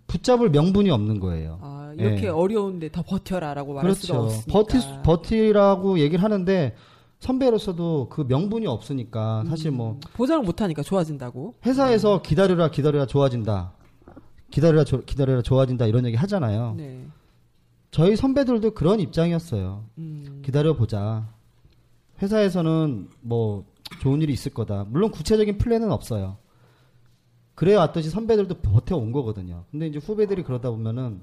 붙잡을 0.07 0.49
명분이 0.49 0.89
없는 0.89 1.21
거예요. 1.21 1.57
아, 1.61 1.93
이렇게 1.97 2.25
예. 2.25 2.27
어려운데 2.27 2.91
더 2.91 3.01
버텨라라고 3.01 3.73
말할 3.73 3.95
수가 3.95 4.19
그렇죠. 4.19 4.35
없으니까. 4.35 4.51
버티 4.51 4.79
버티라고 5.05 5.99
얘기를 5.99 6.21
하는데 6.21 6.75
선배로서도 7.19 8.09
그 8.09 8.25
명분이 8.27 8.67
없으니까 8.67 9.45
사실 9.47 9.71
뭐 9.71 10.01
보장을 10.15 10.43
못 10.43 10.59
하니까 10.59 10.83
좋아진다고. 10.83 11.55
회사에서 11.65 12.21
기다려라 12.21 12.71
기다려라 12.71 13.05
좋아진다. 13.05 13.71
기다려라 14.51 14.83
조- 14.83 15.01
기다려라 15.03 15.41
좋아진다 15.41 15.87
이런 15.87 16.05
얘기 16.05 16.15
하잖아요. 16.17 16.75
네. 16.77 17.05
저희 17.89 18.15
선배들도 18.15 18.71
그런 18.71 18.99
입장이었어요. 18.99 19.83
음. 19.97 20.41
기다려 20.45 20.75
보자. 20.75 21.27
회사에서는 22.21 23.09
뭐 23.21 23.65
좋은 24.01 24.21
일이 24.21 24.31
있을 24.33 24.53
거다. 24.53 24.85
물론 24.89 25.11
구체적인 25.11 25.57
플랜은 25.57 25.91
없어요. 25.91 26.37
그래 27.55 27.75
왔듯이 27.75 28.09
선배들도 28.09 28.55
버텨 28.61 28.97
온 28.97 29.11
거거든요. 29.11 29.65
근데 29.71 29.87
이제 29.87 29.99
후배들이 29.99 30.43
그러다 30.43 30.69
보면은 30.69 31.21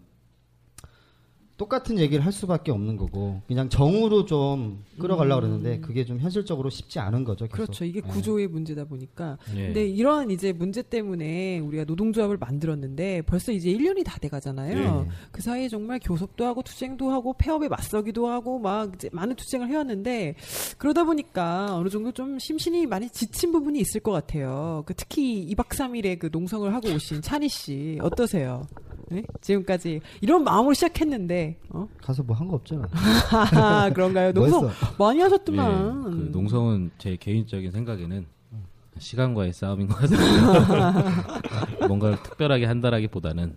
똑같은 1.59 1.99
얘기를 1.99 2.25
할 2.25 2.33
수밖에 2.33 2.71
없는 2.71 2.97
거고 2.97 3.43
그냥 3.49 3.69
정으로 3.69 4.25
좀 4.25 4.85
끌어가려고 4.99 5.41
그러는데 5.43 5.81
그게 5.81 6.05
좀 6.05 6.21
현실적으로 6.21 6.71
쉽지 6.71 7.01
않은 7.01 7.25
거죠. 7.25 7.47
계속. 7.47 7.57
그렇죠. 7.57 7.85
이게 7.85 8.01
예. 8.05 8.09
구조의 8.09 8.47
문제다 8.47 8.85
보니까. 8.85 9.37
예. 9.57 9.67
근데 9.67 9.87
이런 9.87 10.31
이제 10.31 10.53
문제 10.53 10.83
때문에 10.83 11.59
우리가 11.59 11.85
노동조합을 11.85 12.37
만들었는데 12.39 13.23
벌써 13.23 13.53
이제 13.53 13.71
1년이 13.71 14.05
다 14.05 14.19
돼 14.19 14.29
가잖아요. 14.29 15.07
예. 15.07 15.11
그 15.31 15.43
사이에 15.43 15.69
정말 15.69 16.01
교섭도 16.03 16.45
하고 16.45 16.63
투쟁도 16.63 17.11
하고 17.11 17.35
폐업에 17.35 17.69
맞서기도 17.69 18.29
하고 18.29 18.59
막 18.59 18.93
이제 18.95 19.09
많은 19.13 19.37
투쟁을 19.37 19.69
해 19.69 19.77
왔는데 19.77 20.35
그러다 20.79 21.05
보니까 21.05 21.77
어느 21.77 21.89
정도 21.89 22.11
좀 22.13 22.39
심신이 22.39 22.87
많이 22.87 23.09
지친 23.11 23.53
부분이 23.53 23.79
있을 23.81 24.01
것 24.01 24.13
같아요. 24.13 24.85
그 24.87 24.95
특히 24.95 25.47
2박 25.55 25.69
3일에 25.69 26.19
그 26.19 26.31
농성을 26.33 26.73
하고 26.73 26.89
오신 26.89 27.23
찬희 27.23 27.49
씨 27.49 27.99
어떠세요? 28.01 28.63
네? 29.11 29.23
지금까지 29.41 30.01
이런 30.21 30.45
마음으로 30.45 30.75
시작했는데 30.75 31.48
어? 31.71 31.89
가서 32.03 32.23
뭐 32.23 32.37
한 32.37 32.49
거 32.49 32.57
없잖아. 32.57 32.89
하하, 32.93 33.91
그런가요? 33.95 34.33
뭐 34.33 34.43
농성 34.49 34.69
했어? 34.69 34.95
많이 34.99 35.19
예, 35.19 35.23
하셨더만. 35.25 36.03
그 36.03 36.29
농성은 36.33 36.91
제 36.99 37.17
개인적인 37.17 37.71
생각에는 37.71 38.27
시간과의 38.99 39.53
싸움인 39.53 39.87
것 39.87 39.97
같습니다. 39.97 41.03
뭔가를 41.87 42.21
특별하게 42.23 42.65
한다라기보다는 42.67 43.57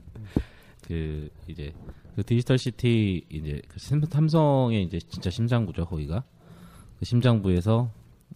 그 0.88 1.29
이제 1.48 1.74
그 2.15 2.24
디지털 2.24 2.57
시티 2.57 3.25
이제 3.29 3.62
그 3.67 3.79
삼- 3.79 4.03
삼성의 4.03 4.83
이제 4.83 5.00
진짜 5.00 5.29
심장부죠 5.29 5.86
거기가 5.86 6.24
그 7.00 7.05
심장부에서 7.05 7.89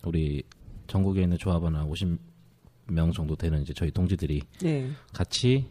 우리 0.03 0.43
전국에 0.87 1.21
있는 1.23 1.37
조합원 1.37 1.75
한 1.75 1.87
50명 1.89 3.13
정도 3.13 3.35
되는 3.35 3.61
이제 3.61 3.73
저희 3.73 3.91
동지들이 3.91 4.41
네. 4.61 4.89
같이 5.13 5.67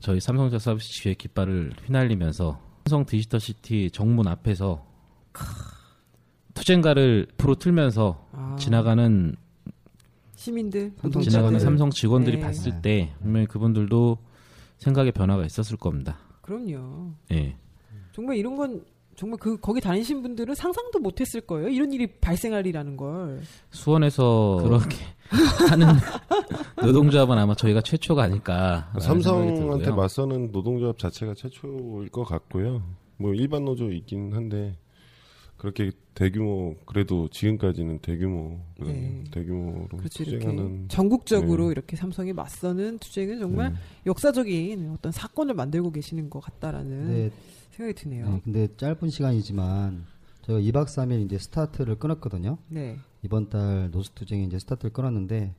저희 0.00 0.20
삼성전자 0.20 0.58
서비스 0.62 0.90
지회 0.90 1.14
깃발을 1.14 1.72
휘날리면서 1.86 2.60
삼성 2.86 3.04
디지털 3.04 3.40
시티 3.40 3.90
정문 3.90 4.28
앞에서 4.28 4.86
투쟁가를 6.54 7.26
프로 7.36 7.56
틀면서 7.56 8.28
아. 8.30 8.54
지나가는 8.60 9.34
시민들, 10.36 10.92
삼성 11.00 11.20
지나가는 11.20 11.54
노동자들. 11.54 11.66
삼성 11.66 11.90
직원들이 11.90 12.36
네. 12.36 12.42
봤을 12.44 12.80
때 12.82 13.12
분명히 13.20 13.46
그분들도 13.46 14.18
생각의 14.78 15.10
변화가 15.10 15.44
있었을 15.44 15.76
겁니다. 15.76 16.18
그럼요. 16.42 17.10
예. 17.32 17.56
정말 18.12 18.36
이런 18.36 18.54
건 18.54 18.84
정말 19.16 19.38
그 19.38 19.58
거기 19.58 19.80
다니신 19.80 20.22
분들은 20.22 20.54
상상도 20.54 20.98
못했을 20.98 21.40
거예요. 21.40 21.68
이런 21.68 21.92
일이 21.92 22.06
발생할이라는 22.06 22.96
걸. 22.96 23.40
수원에서 23.70 24.60
그렇게 24.62 24.96
하는 25.70 25.86
노동조합은 26.82 27.36
아마 27.38 27.54
저희가 27.54 27.80
최초가 27.80 28.22
아닐까. 28.22 28.92
삼성한테 29.00 29.90
맞서는 29.90 30.52
노동조합 30.52 30.98
자체가 30.98 31.34
최초일 31.34 32.10
것 32.10 32.24
같고요. 32.24 32.82
뭐 33.16 33.32
일반 33.32 33.64
노조 33.64 33.90
있긴 33.90 34.34
한데 34.34 34.76
그렇게 35.56 35.90
대규모 36.12 36.76
그래도 36.84 37.28
지금까지는 37.28 38.00
대규모 38.00 38.60
네. 38.78 39.24
대규모로 39.30 39.88
그렇죠. 39.96 40.22
이렇게 40.22 40.38
투쟁하는 40.38 40.88
전국적으로 40.88 41.66
네. 41.66 41.72
이렇게 41.72 41.96
삼성이 41.96 42.34
맞서는 42.34 42.98
투쟁은 42.98 43.38
정말 43.38 43.72
네. 43.72 43.78
역사적인 44.04 44.90
어떤 44.92 45.12
사건을 45.12 45.54
만들고 45.54 45.92
계시는 45.92 46.28
것 46.28 46.40
같다라는 46.40 47.08
네. 47.08 47.30
생각이 47.76 47.94
드네요. 47.94 48.28
네, 48.28 48.40
근데 48.42 48.68
짧은 48.76 49.10
시간이지만 49.10 50.04
저희가 50.42 50.80
2박 50.80 50.86
3일 50.86 51.24
이제 51.26 51.38
스타트를 51.38 51.96
끊었거든요. 51.96 52.56
네. 52.68 52.96
이번 53.22 53.50
달 53.50 53.90
노스투쟁이 53.90 54.46
이제 54.46 54.58
스타트를 54.58 54.92
끊었는데 54.92 55.54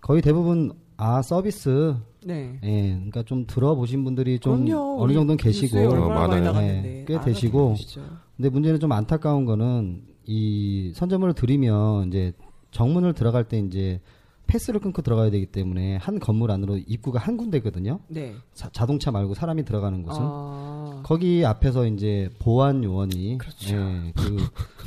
거의 0.00 0.20
대부분 0.20 0.72
아 0.98 1.22
서비스 1.22 1.94
네. 2.24 2.58
예, 2.62 2.94
그러니까 2.94 3.22
좀 3.22 3.46
들어보신 3.46 4.04
분들이 4.04 4.38
좀 4.38 4.64
그럼요. 4.64 5.02
어느 5.02 5.12
정도는 5.12 5.36
계시고 5.36 5.76
많이 6.08 6.40
많아요. 6.40 6.52
네, 6.52 7.04
꽤 7.06 7.20
되시고 7.20 7.70
계시죠. 7.70 8.02
근데 8.36 8.48
문제는 8.50 8.80
좀 8.80 8.92
안타까운 8.92 9.46
거는 9.46 10.02
이 10.24 10.92
선점을 10.94 11.32
드리면 11.34 12.08
이제 12.08 12.32
정문을 12.72 13.14
들어갈 13.14 13.44
때 13.44 13.58
이제 13.58 14.00
패스를 14.46 14.80
끊고 14.80 15.02
들어가야 15.02 15.30
되기 15.30 15.46
때문에 15.46 15.96
한 15.96 16.18
건물 16.18 16.50
안으로 16.50 16.76
입구가 16.76 17.18
한 17.18 17.36
군데거든요. 17.36 18.00
네. 18.08 18.34
자, 18.54 18.68
자동차 18.72 19.10
말고 19.10 19.34
사람이 19.34 19.64
들어가는 19.64 20.02
곳은 20.02 20.22
아, 20.22 20.75
거기 21.02 21.44
앞에서 21.44 21.86
이제 21.86 22.30
보안 22.38 22.82
요원이 22.82 23.38
그렇죠. 23.38 23.76
예, 23.76 24.12
그 24.16 24.36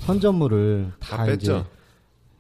선전물을 0.02 0.94
다 1.00 1.18
다, 1.18 1.26
뺐죠. 1.26 1.38
이제 1.38 1.66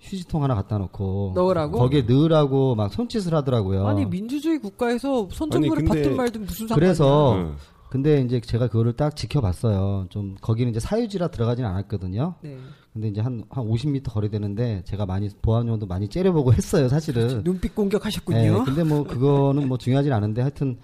휴지통 0.01 0.44
하나 0.44 0.56
갖다 0.56 0.78
놓고 0.78 1.34
넣으라고? 1.36 1.78
거기에 1.78 2.04
넣으라고 2.04 2.75
막 2.75 2.92
손짓을 2.92 3.34
하더라고요. 3.34 3.86
아니 3.88 4.06
민주주의 4.06 4.60
국가에서 4.60 5.28
선전물을 5.32 5.86
받든 5.86 6.16
말든 6.16 6.42
무슨 6.42 6.68
상관이야? 6.68 6.75
그래서 6.75 7.36
네. 7.38 7.51
근데 7.89 8.22
이제 8.22 8.39
제가 8.39 8.68
그거를 8.68 8.94
딱 8.94 9.16
지켜봤어요. 9.16 10.08
좀 10.10 10.36
거기는 10.42 10.70
이제 10.70 10.80
사유지라 10.80 11.30
들어가진 11.30 11.66
않았거든요. 11.66 12.36
네. 12.42 12.58
근데 12.94 13.08
이제 13.08 13.22
한, 13.22 13.44
한 13.50 13.66
50m 13.66 14.12
거리 14.12 14.30
되는데 14.30 14.84
제가 14.86 15.06
많이 15.06 15.30
보안 15.42 15.68
요원도 15.68 15.88
많이 15.88 16.08
째려보고 16.08 16.54
했어요, 16.54 16.88
사실은. 16.88 17.44
눈빛 17.44 17.74
공격하셨군요. 17.75 18.38
네, 18.60 18.63
근데 18.66 18.84
뭐 18.84 19.04
그거는 19.04 19.68
뭐 19.68 19.78
중요하진 19.78 20.13
않은데 20.13 20.42
하여튼 20.42 20.78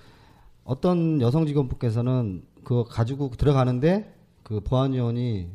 어떤 0.63 1.21
여성 1.21 1.45
직원분께서는 1.45 2.43
그거 2.65 2.83
가지고 2.83 3.29
들어가는데 3.29 4.13
그 4.43 4.59
보안 4.59 4.93
요원이 4.93 5.47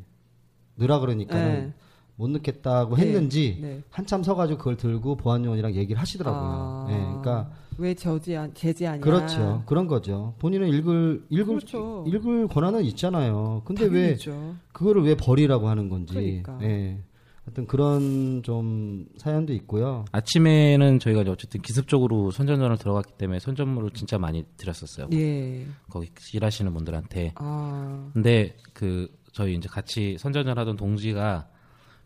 넣으라 0.77 1.01
그러니까는 1.01 1.53
네. 1.53 1.73
못 2.17 2.31
넣겠다고 2.31 2.97
네, 2.97 3.03
했는지 3.03 3.59
네. 3.61 3.83
한참 3.91 4.23
서가지고 4.23 4.59
그걸 4.59 4.77
들고 4.77 5.17
보안 5.17 5.45
요원이랑 5.45 5.75
얘기를 5.75 6.01
하시더라고요. 6.01 6.43
아, 6.43 6.87
네, 6.89 6.99
그러니까 6.99 7.51
왜 7.79 7.95
저지 7.95 8.37
안 8.37 8.53
제지하냐? 8.55 9.01
그렇죠. 9.01 9.63
그런 9.67 9.87
거죠. 9.87 10.35
본인은 10.39 10.69
읽을 10.69 11.27
읽을 11.31 11.57
그렇죠. 11.57 12.05
읽을 12.07 12.49
권한은 12.49 12.85
있잖아요. 12.85 13.63
근데 13.65 13.85
왜 13.85 13.91
당연히죠. 13.91 14.55
그거를 14.73 15.03
왜 15.05 15.15
버리라고 15.15 15.69
하는 15.69 15.89
건지. 15.89 16.15
그러니까. 16.15 16.59
예. 16.63 16.99
하여튼 17.45 17.67
그런 17.67 18.43
좀 18.43 19.07
사연도 19.17 19.53
있고요. 19.55 20.05
아침에는 20.13 20.99
저희가 20.99 21.23
이제 21.23 21.31
어쨌든 21.31 21.63
기습적으로 21.63 22.31
선전전을 22.31 22.79
들어갔기 22.79 23.15
때문에 23.19 23.41
선전물을 23.41 23.91
진짜 23.91 24.19
많이 24.19 24.45
드렸었어요. 24.57 25.09
예. 25.13 25.67
거기 25.89 26.11
일하시는 26.35 26.73
분들한테. 26.73 27.33
아, 27.37 28.11
근데 28.13 28.57
그 28.73 29.09
저희 29.33 29.55
이제 29.55 29.69
같이 29.69 30.17
선전전 30.19 30.59
하던 30.59 30.77
동지가 30.77 31.49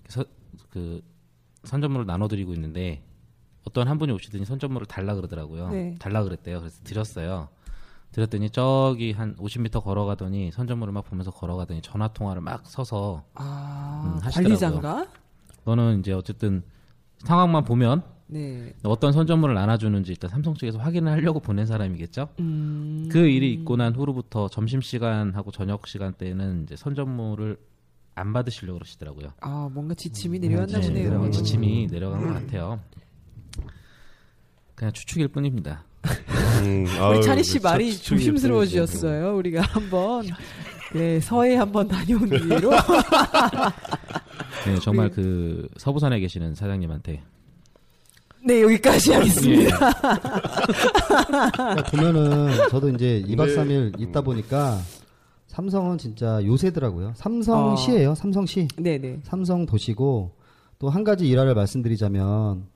서, 0.08 0.24
그 0.70 1.02
선전물을 1.64 2.06
나눠드리고 2.06 2.52
있는데 2.54 3.02
어떤 3.66 3.88
한 3.88 3.98
분이 3.98 4.12
오시더니 4.12 4.44
선전물을 4.44 4.86
달라 4.86 5.14
그러더라고요. 5.14 5.70
네. 5.70 5.94
달라 5.98 6.22
그랬대요. 6.22 6.60
그래서 6.60 6.80
드렸어요. 6.84 7.48
드렸더니 8.12 8.50
저기 8.50 9.10
한 9.12 9.34
50m 9.36 9.82
걸어가더니 9.82 10.52
선전물을 10.52 10.92
막 10.92 11.04
보면서 11.04 11.32
걸어가더니 11.32 11.82
전화 11.82 12.08
통화를 12.08 12.42
막 12.42 12.64
서서 12.66 13.24
아 13.34 14.02
음, 14.04 14.20
하시더라고요. 14.22 14.58
관리자인가? 14.58 15.06
너는 15.64 16.00
이제 16.00 16.12
어쨌든 16.12 16.62
상황만 17.18 17.64
보면 17.64 18.02
네. 18.26 18.72
어떤 18.82 19.12
선전물을 19.12 19.54
나눠주는지 19.54 20.12
일단 20.12 20.30
삼성 20.30 20.54
측에서 20.54 20.78
확인을 20.78 21.12
하려고 21.12 21.40
보낸 21.40 21.66
사람이겠죠. 21.66 22.28
음. 22.40 23.08
그 23.10 23.18
일이 23.26 23.52
있고 23.52 23.76
난 23.76 23.94
후로부터 23.94 24.48
점심 24.48 24.80
시간하고 24.80 25.50
저녁 25.50 25.86
시간 25.86 26.12
때는 26.14 26.64
이제 26.64 26.76
선전물을 26.76 27.58
안 28.14 28.32
받으시려고 28.32 28.78
그러시더라고요. 28.78 29.32
아 29.40 29.68
뭔가 29.72 29.94
지침이 29.94 30.38
내려왔나 30.38 30.80
네, 30.80 30.86
보네요. 30.88 31.08
내려간 31.08 31.32
지침이 31.32 31.86
내려간 31.90 32.26
것 32.26 32.32
같아요. 32.34 32.80
그냥 34.74 34.92
추측일 34.92 35.28
뿐입니다. 35.28 35.84
음, 36.62 36.86
우리 37.10 37.22
찬희 37.22 37.42
씨참 37.42 37.62
말이 37.62 37.96
조심스러워지셨어요. 37.96 39.36
우리가 39.36 39.62
한번 39.62 40.26
네 40.92 41.20
서해 41.20 41.56
한번 41.56 41.88
다녀온 41.88 42.28
뒤로 42.28 42.70
네, 44.66 44.76
정말 44.80 45.10
그 45.10 45.68
서부산에 45.76 46.18
계시는 46.20 46.54
사장님한테 46.54 47.22
네 48.46 48.62
여기까지 48.62 49.12
하겠습니다. 49.12 49.78
그러니까 51.52 51.82
보면은 51.90 52.68
저도 52.70 52.88
이제 52.90 53.22
2박 53.26 53.46
근데- 53.46 53.56
3일 53.56 54.00
있다 54.00 54.20
보니까 54.22 54.78
삼성은 55.48 55.98
진짜 55.98 56.44
요새더라고요. 56.44 57.12
삼성시예요. 57.16 58.14
삼성시. 58.14 58.68
네 58.78 58.98
네. 58.98 59.20
삼성 59.22 59.66
도시고 59.66 60.32
또 60.78 60.88
한 60.90 61.04
가지 61.04 61.26
일화를 61.28 61.54
말씀드리자면 61.54 62.66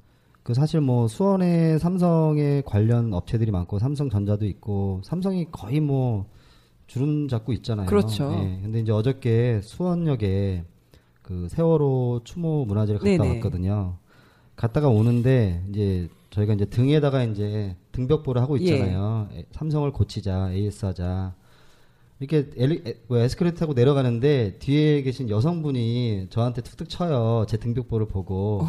그 0.42 0.54
사실 0.54 0.80
뭐 0.80 1.08
수원에 1.08 1.76
삼성에 1.78 2.62
관련 2.64 3.12
업체들이 3.12 3.50
많고 3.50 3.78
삼성전자도 3.78 4.46
있고 4.46 5.02
삼성이 5.04 5.46
거의 5.50 5.80
뭐 5.80 6.26
주름 6.86 7.28
잡고 7.28 7.52
있잖아요. 7.54 7.86
그렇죠. 7.86 8.32
예. 8.38 8.60
근데 8.62 8.80
이제 8.80 8.92
어저께 8.92 9.60
수원역에 9.62 10.64
그 11.28 11.46
세월호 11.50 12.22
추모 12.24 12.64
문화제를 12.64 12.98
갔다 12.98 13.22
네네. 13.22 13.34
왔거든요. 13.34 13.98
갔다가 14.56 14.88
오는데 14.88 15.62
이제 15.68 16.08
저희가 16.30 16.54
이제 16.54 16.64
등에다가 16.64 17.22
이제 17.22 17.76
등벽보를 17.92 18.40
하고 18.40 18.56
있잖아요. 18.56 19.28
예. 19.34 19.40
에, 19.40 19.44
삼성을 19.50 19.92
고치자, 19.92 20.52
AS 20.54 20.86
하자. 20.86 21.34
이렇게 22.18 22.48
엘리, 22.56 22.82
에, 22.86 22.94
뭐 23.08 23.18
에스컬레이터 23.18 23.58
타고 23.58 23.74
내려가는데 23.74 24.56
뒤에 24.58 25.02
계신 25.02 25.28
여성분이 25.28 26.28
저한테 26.30 26.62
툭툭 26.62 26.88
쳐요. 26.88 27.44
제 27.46 27.58
등벽보를 27.58 28.06
보고. 28.08 28.66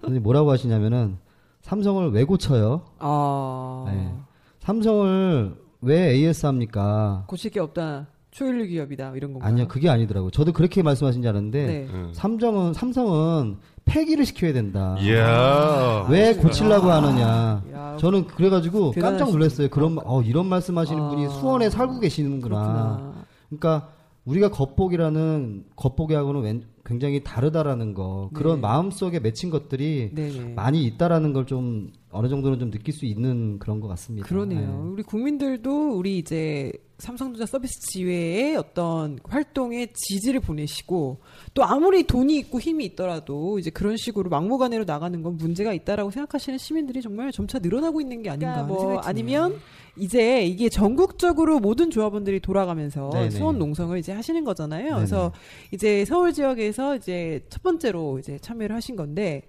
근데 0.00 0.20
뭐라고 0.20 0.52
하시냐면은 0.52 1.18
삼성을 1.62 2.12
왜 2.12 2.22
고쳐요? 2.22 2.82
아 3.00 3.86
네. 3.88 4.14
삼성을 4.60 5.56
왜 5.80 6.12
AS 6.12 6.46
합니까? 6.46 7.24
고칠 7.26 7.50
게 7.50 7.58
없다. 7.58 8.06
초일류 8.38 8.66
기업이다 8.68 9.12
이런 9.16 9.32
건가요? 9.32 9.50
아니요, 9.52 9.66
그게 9.66 9.88
아니더라고요. 9.88 10.30
저도 10.30 10.52
그렇게 10.52 10.80
말씀하신 10.82 11.22
줄 11.22 11.28
알았는데 11.30 11.66
네. 11.66 11.86
음. 11.90 12.10
삼성은 12.12 12.72
삼성은 12.72 13.56
폐기를 13.84 14.24
시켜야 14.24 14.52
된다. 14.52 14.96
이야. 15.00 16.06
왜 16.08 16.34
고치려고 16.34 16.88
하느냐? 16.88 17.64
야, 17.72 17.96
저는 17.98 18.28
그래가지고 18.28 18.92
깜짝. 18.92 19.30
놀랐어요. 19.32 19.68
그런 19.70 19.98
어, 20.04 20.22
이런 20.22 20.46
말씀하시는 20.46 21.02
아. 21.02 21.08
분이 21.08 21.28
수원에 21.30 21.68
살고 21.68 21.98
계시는구나. 21.98 22.62
그렇구나. 22.62 23.24
그러니까 23.48 23.88
우리가 24.24 24.50
겉보기라는 24.50 25.64
겉보기하고는 25.74 26.42
웬- 26.42 26.64
굉장히 26.84 27.24
다르다라는 27.24 27.92
거 27.92 28.30
그런 28.34 28.56
네. 28.56 28.60
마음속에 28.62 29.18
맺힌 29.20 29.50
것들이 29.50 30.12
네네. 30.14 30.54
많이 30.54 30.84
있다라는 30.84 31.32
걸좀 31.32 31.90
어느 32.10 32.28
정도는 32.28 32.58
좀 32.58 32.70
느낄 32.70 32.94
수 32.94 33.04
있는 33.04 33.58
그런 33.58 33.80
것 33.80 33.88
같습니다. 33.88 34.26
그러네요. 34.26 34.60
네. 34.60 34.90
우리 34.92 35.02
국민들도 35.02 35.90
우리 35.90 36.18
이제 36.18 36.72
삼성전자 36.98 37.46
서비스 37.46 37.78
지회의 37.92 38.56
어떤 38.56 39.20
활동에 39.22 39.86
지지를 39.94 40.40
보내시고 40.40 41.18
또 41.54 41.64
아무리 41.64 42.04
돈이 42.04 42.36
있고 42.38 42.58
힘이 42.58 42.86
있더라도 42.86 43.58
이제 43.58 43.70
그런 43.70 43.96
식으로 43.96 44.30
막무가내로 44.30 44.84
나가는 44.84 45.22
건 45.22 45.36
문제가 45.36 45.72
있다라고 45.72 46.10
생각하시는 46.10 46.58
시민들이 46.58 47.00
정말 47.00 47.30
점차 47.30 47.60
늘어나고 47.60 48.00
있는 48.00 48.22
게 48.22 48.30
아닌가 48.30 48.56
하는 48.56 48.68
뭐. 48.68 48.98
아니면 48.98 49.60
이제 49.96 50.44
이게 50.44 50.68
전국적으로 50.68 51.60
모든 51.60 51.90
조합원들이 51.90 52.40
돌아가면서 52.40 53.10
네네. 53.12 53.30
수원 53.30 53.58
농성을 53.58 53.96
이제 53.98 54.12
하시는 54.12 54.42
거잖아요. 54.42 54.84
네네. 54.84 54.96
그래서 54.96 55.32
이제 55.72 56.04
서울 56.04 56.32
지역에서 56.32 56.96
이제 56.96 57.44
첫 57.48 57.62
번째로 57.62 58.18
이제 58.18 58.38
참여를 58.40 58.74
하신 58.74 58.96
건데 58.96 59.42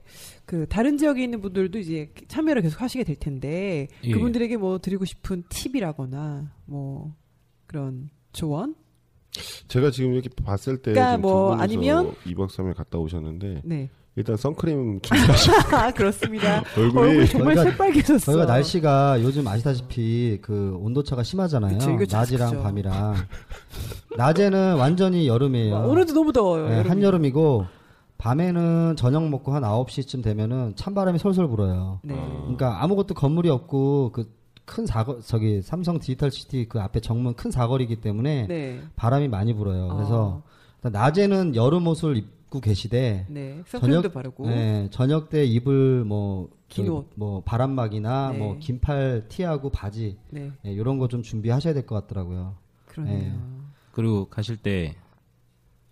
그 0.49 0.65
다른 0.67 0.97
지역에 0.97 1.23
있는 1.23 1.41
분들도 1.41 1.77
이제 1.77 2.11
참여를 2.27 2.63
계속 2.63 2.81
하시게 2.81 3.03
될 3.03 3.15
텐데 3.17 3.87
예. 4.03 4.11
그분들에게 4.11 4.57
뭐 4.57 4.79
드리고 4.79 5.05
싶은 5.05 5.43
팁이라거나 5.47 6.51
뭐 6.65 7.13
그런 7.67 8.09
조언? 8.33 8.73
제가 9.67 9.91
지금 9.91 10.13
이렇게 10.13 10.27
봤을 10.43 10.77
때 10.81 10.93
그러니까 10.93 11.19
뭐 11.19 11.53
아니면- 11.53 12.15
2박 12.25 12.47
3일 12.49 12.73
갔다 12.73 12.97
오셨는데 12.97 13.61
네. 13.63 13.91
일단 14.15 14.37
선크림 14.37 15.01
준비하시고 15.01 15.53
아, 15.77 15.91
그렇습니다. 15.91 16.63
얼굴이 16.75 17.27
정말 17.27 17.55
저희가- 17.55 17.63
새빨개졌어. 17.69 18.31
저희가 18.31 18.45
날씨가 18.51 19.21
요즘 19.21 19.47
아시다시피 19.47 20.39
그 20.41 20.75
온도차가 20.79 21.21
심하잖아요. 21.21 21.77
그쵸, 21.95 22.17
낮이랑. 22.17 22.63
밤이랑. 22.63 23.13
낮에는 24.17 24.77
완전히 24.77 25.27
여름이에요. 25.27 25.75
오늘도 25.87 26.13
너무 26.13 26.33
더워요. 26.33 26.67
네, 26.69 26.73
여름이. 26.77 26.89
한여름이고 26.89 27.67
밤에는 28.19 28.95
저녁 28.97 29.27
먹고 29.29 29.53
한 29.53 29.63
9시쯤 29.63 30.21
되면은 30.23 30.75
찬바람이 30.75 31.17
솔솔 31.17 31.47
불어요. 31.47 31.99
네. 32.03 32.13
그러니까 32.13 32.83
아무것도 32.83 33.15
건물이 33.15 33.49
없고 33.49 34.11
그 34.11 34.39
큰 34.69 34.85
사거 34.85 35.19
저기 35.21 35.63
삼성 35.63 35.97
디지털 35.97 36.29
시티 36.29 36.67
그 36.69 36.79
앞에 36.79 36.99
정문 36.99 37.33
큰 37.33 37.49
사거리이기 37.49 38.01
때문에 38.01 38.45
네. 38.45 38.79
바람이 38.95 39.27
많이 39.27 39.51
불어요. 39.55 39.87
그래서 39.95 40.43
어. 40.83 40.89
낮에는 40.91 41.55
여름 41.55 41.87
옷을 41.87 42.17
입고 42.17 42.59
계시되 42.61 43.25
네. 43.29 43.63
선크림도 43.65 44.09
바르고. 44.11 44.45
네, 44.47 44.87
저녁 44.91 45.29
때 45.29 45.43
입을 45.43 46.03
뭐, 46.05 46.49
긴 46.67 46.85
그, 46.85 46.91
옷. 46.93 47.09
뭐 47.15 47.41
바람막이나 47.41 48.33
네. 48.33 48.37
뭐 48.37 48.57
긴팔 48.59 49.25
티하고 49.27 49.71
바지 49.71 50.17
네. 50.29 50.51
이런 50.61 50.99
거 50.99 51.07
좀 51.07 51.23
준비하셔야 51.23 51.73
될 51.73 51.87
것 51.87 51.95
같더라고요. 52.01 52.55
그러네요. 52.85 53.17
네. 53.17 53.35
그리고 53.91 54.25
가실 54.25 54.55
때 54.57 54.95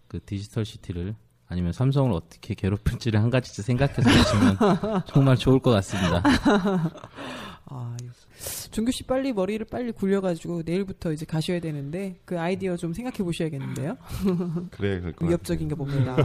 그 0.08 0.20
디지털 0.24 0.66
시티를 0.66 1.16
아니면 1.50 1.72
삼성을 1.72 2.12
어떻게 2.12 2.54
괴롭힐지를 2.54 3.22
한 3.22 3.30
가지씩 3.30 3.64
생각해서 3.64 4.02
가시면 4.02 4.58
정말 5.08 5.38
좋을 5.38 5.60
것 5.60 5.72
같습니다. 5.72 6.22
아. 7.70 7.98
준규 8.72 8.92
씨 8.92 9.04
빨리 9.04 9.34
머리를 9.34 9.66
빨리 9.66 9.92
굴려가지고 9.92 10.62
내일부터 10.66 11.12
이제 11.12 11.26
가셔야 11.26 11.60
되는데 11.60 12.20
그 12.26 12.40
아이디어 12.40 12.78
좀 12.78 12.94
생각해 12.94 13.18
보셔야겠는데요. 13.18 13.98
그래 14.72 15.00
그럴 15.00 15.14
것 15.14 15.28
위협적인가 15.28 15.76
봅니다. 15.76 16.16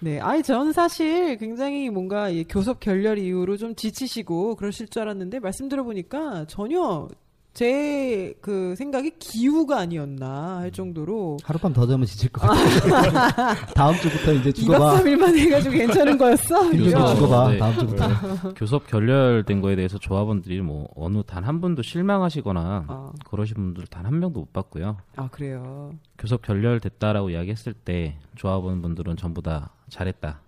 네, 0.00 0.20
아이 0.20 0.42
저는 0.42 0.72
사실 0.72 1.36
굉장히 1.38 1.88
뭔가 1.88 2.28
이 2.28 2.44
교섭 2.44 2.80
결렬 2.80 3.18
이후로 3.18 3.56
좀 3.56 3.74
지치시고 3.74 4.56
그러실 4.56 4.88
줄 4.88 5.02
알았는데 5.02 5.40
말씀 5.40 5.68
들어보니까 5.68 6.44
전혀 6.46 7.08
제 7.54 8.34
그 8.40 8.74
생각이 8.76 9.12
기우가 9.18 9.78
아니었나 9.78 10.58
할 10.58 10.70
정도로 10.72 11.38
하룻밤 11.44 11.72
더 11.72 11.86
자면 11.86 12.04
지칠 12.06 12.30
것 12.30 12.40
같아요. 12.42 13.54
다음 13.74 13.94
주부터 13.96 14.32
이제 14.32 14.50
2박 14.50 14.54
죽어봐. 14.56 14.98
3일만 15.00 15.38
해가지고 15.38 15.72
괜찮은 15.74 16.18
거였어? 16.18 16.64
힘들면 16.72 16.84
그죠? 17.02 17.14
죽어봐. 17.14 17.48
네. 17.52 17.58
다음 17.58 17.78
주부터. 17.78 18.08
교섭 18.54 18.86
결렬된 18.86 19.60
거에 19.60 19.76
대해서 19.76 19.98
조합원들이 19.98 20.60
뭐 20.62 20.88
어느 20.96 21.22
단 21.22 21.44
한 21.44 21.60
분도 21.60 21.82
실망하시거나 21.82 22.84
아. 22.88 23.12
그러신 23.30 23.54
분들 23.56 23.86
단 23.86 24.04
한 24.06 24.18
명도 24.18 24.40
못 24.40 24.52
봤고요. 24.52 24.96
아 25.16 25.28
그래요. 25.30 25.92
교섭 26.18 26.42
결렬됐다라고 26.42 27.30
이야기했을 27.30 27.72
때 27.72 28.18
조합원 28.36 28.82
분들은 28.82 29.16
전부 29.16 29.40
다 29.42 29.70
잘했다. 29.90 30.40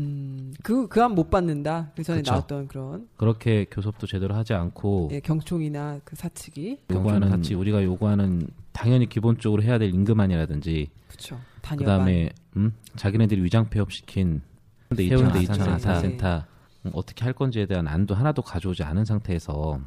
음, 0.00 0.54
그, 0.62 0.88
그 0.88 1.00
안 1.00 1.14
못 1.14 1.30
받는다. 1.30 1.92
그 1.94 2.02
전에 2.02 2.18
그쵸. 2.20 2.32
나왔던 2.32 2.68
그런, 2.68 3.08
그렇게 3.16 3.66
교섭도 3.70 4.06
제대로 4.06 4.34
하지 4.34 4.54
않고 4.54 5.10
예, 5.12 5.20
경총이나 5.20 6.00
그 6.04 6.16
사측이. 6.16 6.78
요구하는 6.90 7.28
같이 7.30 7.54
우리가 7.54 7.82
요구하는 7.84 8.46
당연히 8.72 9.08
기본적으로 9.08 9.62
해야 9.62 9.78
될 9.78 9.92
임금안이라든지 9.94 10.88
그쵸. 11.08 11.38
그다음에 11.62 12.30
음? 12.56 12.72
자기네들이 12.96 13.42
위장 13.42 13.68
폐업시킨 13.68 14.40
이천 14.92 15.36
이천 15.36 15.60
아산센터. 15.60 15.72
아산센터 15.72 16.44
음, 16.86 16.90
어떻게 16.94 17.24
할 17.24 17.32
건지에 17.34 17.66
대한 17.66 17.86
안도 17.86 18.14
하나도 18.14 18.42
가져오지 18.42 18.82
않은 18.82 19.04
상태에서 19.04 19.78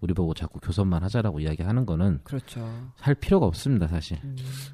우리 0.00 0.14
보고 0.14 0.32
자꾸 0.32 0.60
교섭만 0.60 1.02
하자라고 1.02 1.40
이야기하는 1.40 1.84
거는 1.84 2.20
그렇죠. 2.24 2.66
할 3.00 3.14
필요가 3.14 3.46
없습니다 3.46 3.86
사실. 3.88 4.18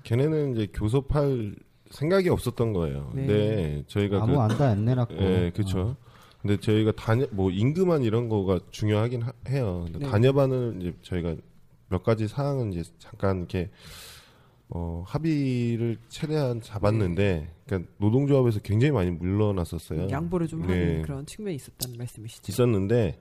걔네는 0.04 0.52
이제 0.54 0.68
교섭할 0.72 1.54
생각이 1.94 2.28
없었던 2.28 2.72
거예요. 2.72 3.10
네. 3.14 3.26
근데 3.26 3.84
저희가 3.86 4.22
아무 4.22 4.40
안도 4.40 4.64
안 4.64 4.84
내놨고. 4.84 5.14
예, 5.14 5.52
그렇죠. 5.54 5.96
근데 6.42 6.56
저희가 6.58 6.92
단협 6.92 7.30
뭐 7.32 7.50
임금안 7.50 8.02
이런 8.02 8.28
거가 8.28 8.58
중요하긴 8.70 9.22
하- 9.22 9.32
해요. 9.48 9.82
근데 9.86 10.00
네. 10.00 10.10
단협안을 10.10 10.76
이제 10.80 10.94
저희가 11.02 11.36
몇 11.88 12.02
가지 12.02 12.26
사항은 12.28 12.72
이제 12.72 12.82
잠깐 12.98 13.38
이렇게 13.38 13.70
어, 14.70 15.04
합의를 15.06 15.98
최대한 16.08 16.60
잡았는데, 16.60 17.48
그러니까 17.66 17.90
노동조합에서 17.98 18.60
굉장히 18.60 18.92
많이 18.92 19.10
물러났었어요. 19.10 20.08
양보를 20.10 20.48
좀 20.48 20.62
네. 20.66 20.66
하는 20.66 21.02
그런 21.02 21.26
측면이 21.26 21.54
있었다는 21.56 21.98
말씀이시죠. 21.98 22.50
있었는데 22.50 23.20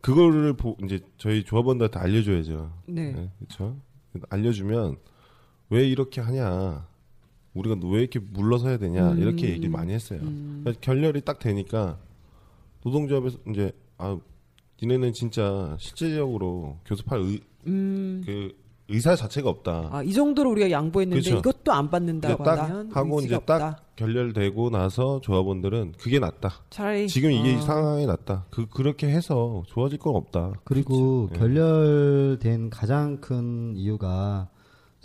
그거를 0.00 0.52
보, 0.54 0.76
이제 0.84 1.00
저희 1.16 1.44
조합원들한테 1.44 1.98
알려줘야죠. 1.98 2.72
네. 2.86 3.30
그렇죠. 3.38 3.76
알려주면 4.28 4.96
왜 5.70 5.88
이렇게 5.88 6.20
하냐, 6.20 6.86
우리가 7.58 7.76
왜 7.84 8.00
이렇게 8.00 8.18
물러서야 8.18 8.78
되냐 8.78 9.12
음, 9.12 9.18
이렇게 9.18 9.50
얘기를 9.50 9.70
많이 9.70 9.92
했어요. 9.92 10.20
음. 10.22 10.60
그러니까 10.62 10.80
결렬이 10.80 11.22
딱 11.22 11.38
되니까 11.38 11.98
노동조합에서 12.84 13.38
이제 13.50 13.72
아 13.96 14.18
니네는 14.80 15.12
진짜 15.12 15.76
실질적으로 15.80 16.78
교섭할 16.86 17.20
의, 17.20 17.40
음. 17.66 18.22
그 18.24 18.54
의사 18.90 19.14
자체가 19.14 19.50
없다. 19.50 19.90
아, 19.92 20.02
이 20.02 20.12
정도로 20.12 20.50
우리가 20.52 20.70
양보했는데 20.70 21.20
그쵸. 21.22 21.38
이것도 21.38 21.72
안 21.72 21.90
받는다고 21.90 22.42
딱 22.42 22.58
하면 22.70 22.90
하고 22.90 23.16
의지가 23.16 23.36
이제 23.36 23.44
딱 23.44 23.54
없다. 23.54 23.82
결렬되고 23.96 24.70
나서 24.70 25.20
조합원들은 25.20 25.94
그게 25.98 26.18
낫다. 26.18 26.62
차라리 26.70 27.06
지금 27.06 27.30
이게 27.30 27.56
아. 27.56 27.60
상황이 27.60 28.06
낫다. 28.06 28.46
그 28.50 28.66
그렇게 28.66 29.08
해서 29.08 29.62
좋아질 29.66 29.98
건 29.98 30.16
없다. 30.16 30.52
그리고 30.64 31.26
그렇죠. 31.26 31.34
예. 31.34 31.38
결렬된 31.38 32.70
가장 32.70 33.20
큰 33.20 33.76
이유가 33.76 34.48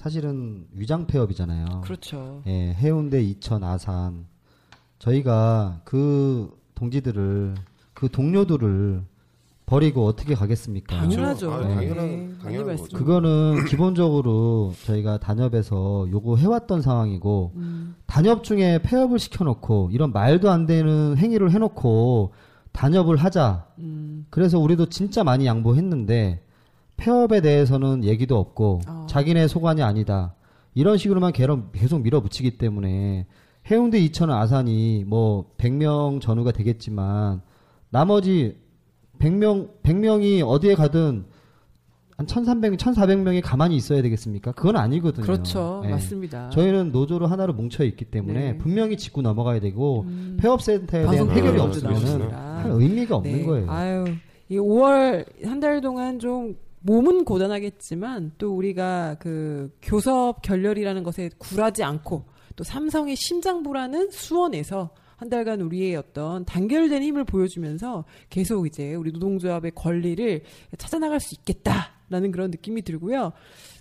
사실은 0.04 0.66
위장 0.74 1.08
폐업이잖아요. 1.08 1.80
그렇죠. 1.86 2.42
예, 2.46 2.74
해운대, 2.74 3.24
이천, 3.24 3.64
아산. 3.64 4.26
저희가 5.00 5.80
그 5.86 6.60
동지들을 6.76 7.56
그 7.94 8.10
동료들을 8.10 9.02
버리고 9.66 10.06
어떻게 10.06 10.36
가겠습니까? 10.36 10.98
당연하죠. 10.98 11.54
아, 11.54 11.62
네. 11.62 11.76
당연한 11.76 11.96
네, 11.96 12.34
당연한. 12.44 12.76
거죠. 12.76 12.98
그거는 12.98 13.64
기본적으로 13.64 14.74
저희가 14.86 15.20
단협에서 15.20 16.08
요구해왔던 16.12 16.82
상황이고 16.82 17.54
음. 17.56 17.96
단협 18.06 18.44
중에 18.44 18.82
폐업을 18.84 19.20
시켜놓고 19.20 19.92
이런 19.94 20.12
말도 20.12 20.52
안 20.52 20.66
되는 20.66 21.16
행위를 21.16 21.52
해놓고 21.52 22.34
단협을 22.74 23.16
하자. 23.16 23.68
음. 23.80 24.26
그래서 24.30 24.60
우리도 24.60 24.88
진짜 24.88 25.24
많이 25.24 25.46
양보했는데 25.46 26.44
폐업에 27.04 27.42
대해서는 27.42 28.06
얘기도 28.06 28.38
없고 28.40 28.80
어. 28.88 29.06
자기네 29.10 29.50
소관이 29.50 29.82
아니다. 29.84 30.36
이런 30.74 30.98
식으로만 30.98 31.34
계속, 31.34 32.02
밀어붙이기 32.02 32.58
때문에 32.58 33.28
해운대 33.70 34.00
이천 34.00 34.32
아산이 34.32 35.04
뭐 35.06 35.52
100명 35.58 36.22
전후가 36.22 36.52
되겠지만 36.52 37.42
나머지 37.90 38.58
100명 39.20 39.70
100명이 39.84 40.48
어디에 40.48 40.76
가든 40.76 41.26
한 42.16 42.26
1,300명, 42.28 42.78
1,400명이 42.78 43.42
가만히 43.44 43.76
있어야 43.76 44.02
되겠습니까? 44.02 44.54
그건 44.54 44.78
아니거든요. 44.78 45.26
그렇죠. 45.26 45.82
예. 45.86 45.90
맞습니다. 45.90 46.52
저희는 46.52 46.92
노조로 46.94 47.28
하나로 47.28 47.54
뭉쳐 47.54 47.84
있기 47.84 48.06
때문에 48.06 48.40
네. 48.54 48.58
분명히 48.58 48.96
짚고 48.98 49.22
넘어가야 49.24 49.60
되고 49.60 50.02
음. 50.08 50.38
폐업 50.40 50.62
센터에 50.62 51.02
대한 51.02 51.08
방송 51.18 51.32
해결이 51.32 51.58
나오시니까. 51.58 52.60
할 52.64 52.72
의미가 52.72 53.16
없는 53.18 53.34
네. 53.40 53.44
거예요. 53.46 53.70
아유, 53.70 54.06
이 54.48 54.58
5월 54.58 55.26
한 55.46 55.60
달 55.60 55.82
동안 55.82 56.20
좀 56.20 56.56
몸은 56.86 57.24
고단하겠지만 57.24 58.34
또 58.38 58.56
우리가 58.56 59.16
그 59.20 59.74
교섭 59.82 60.42
결렬이라는 60.42 61.04
것에 61.04 61.30
굴하지 61.38 61.84
않고 61.84 62.26
또 62.56 62.64
삼성의 62.64 63.16
심장부라는 63.16 64.12
수원에서 64.12 64.92
한 65.16 65.30
달간 65.30 65.62
우리의 65.62 65.96
어떤 65.96 66.44
단결된 66.44 67.02
힘을 67.02 67.24
보여주면서 67.24 68.04
계속 68.30 68.68
이제 68.68 68.96
우리 68.96 69.12
노동조합의 69.14 69.72
권리를 69.76 70.42
찾아나갈 70.78 71.22
수 71.22 71.34
있겠다라는 71.40 72.32
그런 72.32 72.52
느낌이 72.52 72.82
들고요. 72.82 73.32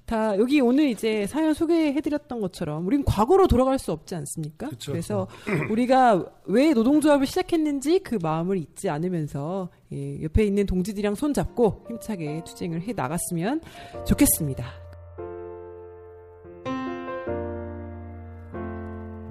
다 0.05 0.37
여기 0.39 0.61
오늘 0.61 0.89
이제 0.89 1.27
사연 1.27 1.55
소개해드렸던 1.55 2.41
것처럼 2.41 2.87
우린 2.87 3.05
과거로 3.05 3.47
돌아갈 3.47 3.79
수 3.79 3.93
없지 3.93 4.15
않습니까? 4.17 4.69
그쵸. 4.69 4.93
래서 4.93 5.29
우리가 5.71 6.25
왜 6.45 6.73
노동조합을 6.73 7.27
시작했는지 7.27 8.01
그 8.01 8.19
마음을 8.21 8.59
잊지 8.59 8.89
않으면서 8.91 9.71
예, 9.93 10.23
옆에 10.23 10.45
있는 10.45 10.67
동지들이랑 10.67 11.15
손잡고 11.15 11.85
힘차게 11.89 12.43
투쟁을 12.45 12.83
해 12.83 12.93
나갔으면 12.93 13.61
좋겠습니다. 14.07 14.67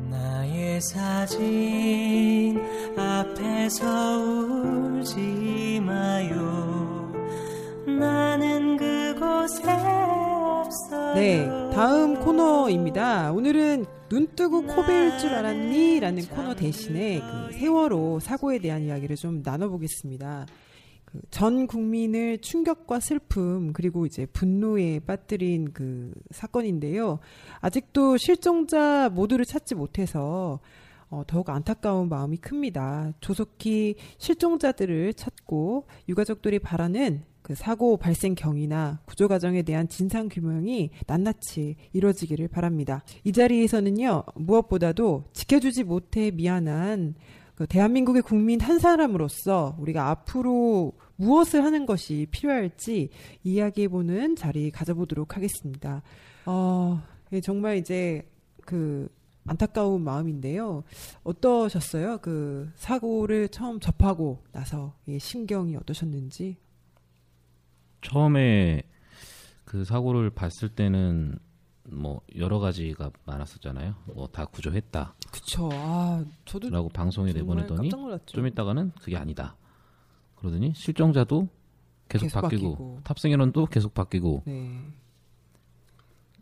나의 0.10 0.81
사진 0.81 2.60
앞에서 2.97 4.17
울지 4.17 5.81
마요 5.84 7.12
나는 7.86 8.77
그곳에 8.77 10.20
네, 11.15 11.45
다음 11.73 12.19
코너입니다. 12.19 13.31
오늘은 13.31 13.86
눈 14.10 14.27
뜨고 14.36 14.63
코 14.63 14.86
베일 14.86 15.17
줄 15.17 15.34
알았니? 15.34 15.99
라는 15.99 16.25
코너 16.27 16.55
대신에 16.55 17.19
그 17.19 17.53
세월호 17.57 18.19
사고에 18.19 18.60
대한 18.60 18.84
이야기를 18.84 19.15
좀 19.15 19.41
나눠보겠습니다. 19.43 20.45
그 20.45 20.62
전 21.29 21.67
국민을 21.67 22.38
충격과 22.39 22.99
슬픔 22.99 23.73
그리고 23.73 24.05
이제 24.05 24.25
분노에 24.25 24.99
빠뜨린 24.99 25.73
그 25.73 26.13
사건인데요. 26.31 27.19
아직도 27.60 28.17
실종자 28.17 29.10
모두를 29.10 29.45
찾지 29.45 29.75
못해서 29.75 30.60
어, 31.10 31.23
더욱 31.27 31.49
안타까운 31.49 32.07
마음이 32.07 32.38
큽니다. 32.38 33.12
조속히 33.19 33.95
실종자들을 34.17 35.13
찾고 35.15 35.88
유가족들이 36.07 36.60
바라는 36.60 37.25
그 37.41 37.56
사고 37.56 37.97
발생 37.97 38.36
경위나 38.36 39.01
구조 39.06 39.27
과정에 39.27 39.62
대한 39.62 39.88
진상 39.88 40.30
규명이 40.30 40.91
낱낱이 41.08 41.75
이루어지기를 41.93 42.47
바랍니다. 42.47 43.04
이 43.23 43.32
자리에서는요 43.32 44.23
무엇보다도 44.36 45.25
지켜주지 45.34 45.84
못해 45.84 46.32
미안한 46.32 47.15
그 47.56 47.67
대한민국의 47.67 48.21
국민 48.23 48.60
한 48.60 48.80
사람으로서 48.80 49.75
우리가 49.80 50.10
앞으로 50.10 50.93
무엇을 51.17 51.63
하는 51.63 51.86
것이 51.86 52.27
필요할지 52.32 53.10
이야기해보는 53.43 54.36
자리 54.36 54.71
가져보도록 54.71 55.36
하겠습니다. 55.36 56.01
어, 56.47 57.04
예, 57.32 57.39
정말 57.39 57.77
이제 57.77 58.27
그 58.65 59.08
안타까운 59.45 60.04
마음인데요. 60.04 60.84
어떠셨어요? 61.23 62.19
그 62.21 62.71
사고를 62.75 63.49
처음 63.49 63.80
접하고 63.80 64.43
나서 64.51 64.95
예, 65.08 65.19
심경이 65.19 65.75
어떠셨는지? 65.75 66.58
처음에 68.02 68.82
그 69.66 69.84
사고를 69.86 70.30
봤을 70.30 70.70
때는 70.70 71.38
뭐 71.90 72.22
여러 72.38 72.60
가지가 72.60 73.12
많았었잖아요. 73.26 73.96
뭐 74.14 74.28
다 74.28 74.46
구조했다. 74.46 75.16
그쵸. 75.32 75.70
아, 75.74 76.24
저도 76.46 76.70
라고 76.70 76.90
방송에 76.90 77.32
내보내더니. 77.34 77.90
좀 78.26 78.48
있다가는 78.48 78.92
그게 79.02 79.18
아니다. 79.18 79.56
그러더니 80.36 80.74
실종자도 80.76 81.48
계속, 82.10 82.26
계속 82.26 82.42
바뀌고, 82.42 82.70
바뀌고. 82.72 83.00
탑승 83.04 83.32
인원도 83.32 83.66
계속 83.68 83.94
바뀌고 83.94 84.44
네. 84.46 84.80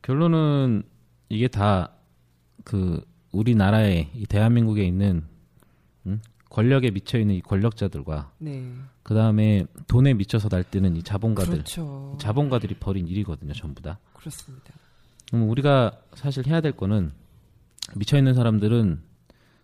결론은 0.01 0.83
이게 1.29 1.47
다 1.47 1.93
그 2.63 3.03
우리나라에 3.31 4.09
이 4.13 4.25
대한민국에 4.25 4.83
있는 4.83 5.25
음? 6.05 6.21
권력에 6.49 6.91
미쳐 6.91 7.19
있는 7.19 7.35
이 7.35 7.41
권력자들과 7.41 8.33
네. 8.39 8.73
그 9.03 9.13
다음에 9.13 9.65
돈에 9.87 10.13
미쳐서 10.13 10.49
날뛰는 10.51 10.95
이 10.95 11.03
자본가들, 11.03 11.53
그렇죠. 11.53 12.17
자본가들이 12.19 12.75
벌인 12.79 13.07
일이거든요, 13.07 13.53
전부 13.53 13.81
다. 13.81 13.99
그렇습니다. 14.13 14.73
그럼 15.29 15.49
우리가 15.49 15.91
사실 16.15 16.47
해야 16.47 16.59
될 16.59 16.71
거는 16.71 17.11
미쳐 17.95 18.17
있는 18.17 18.33
사람들은 18.33 19.01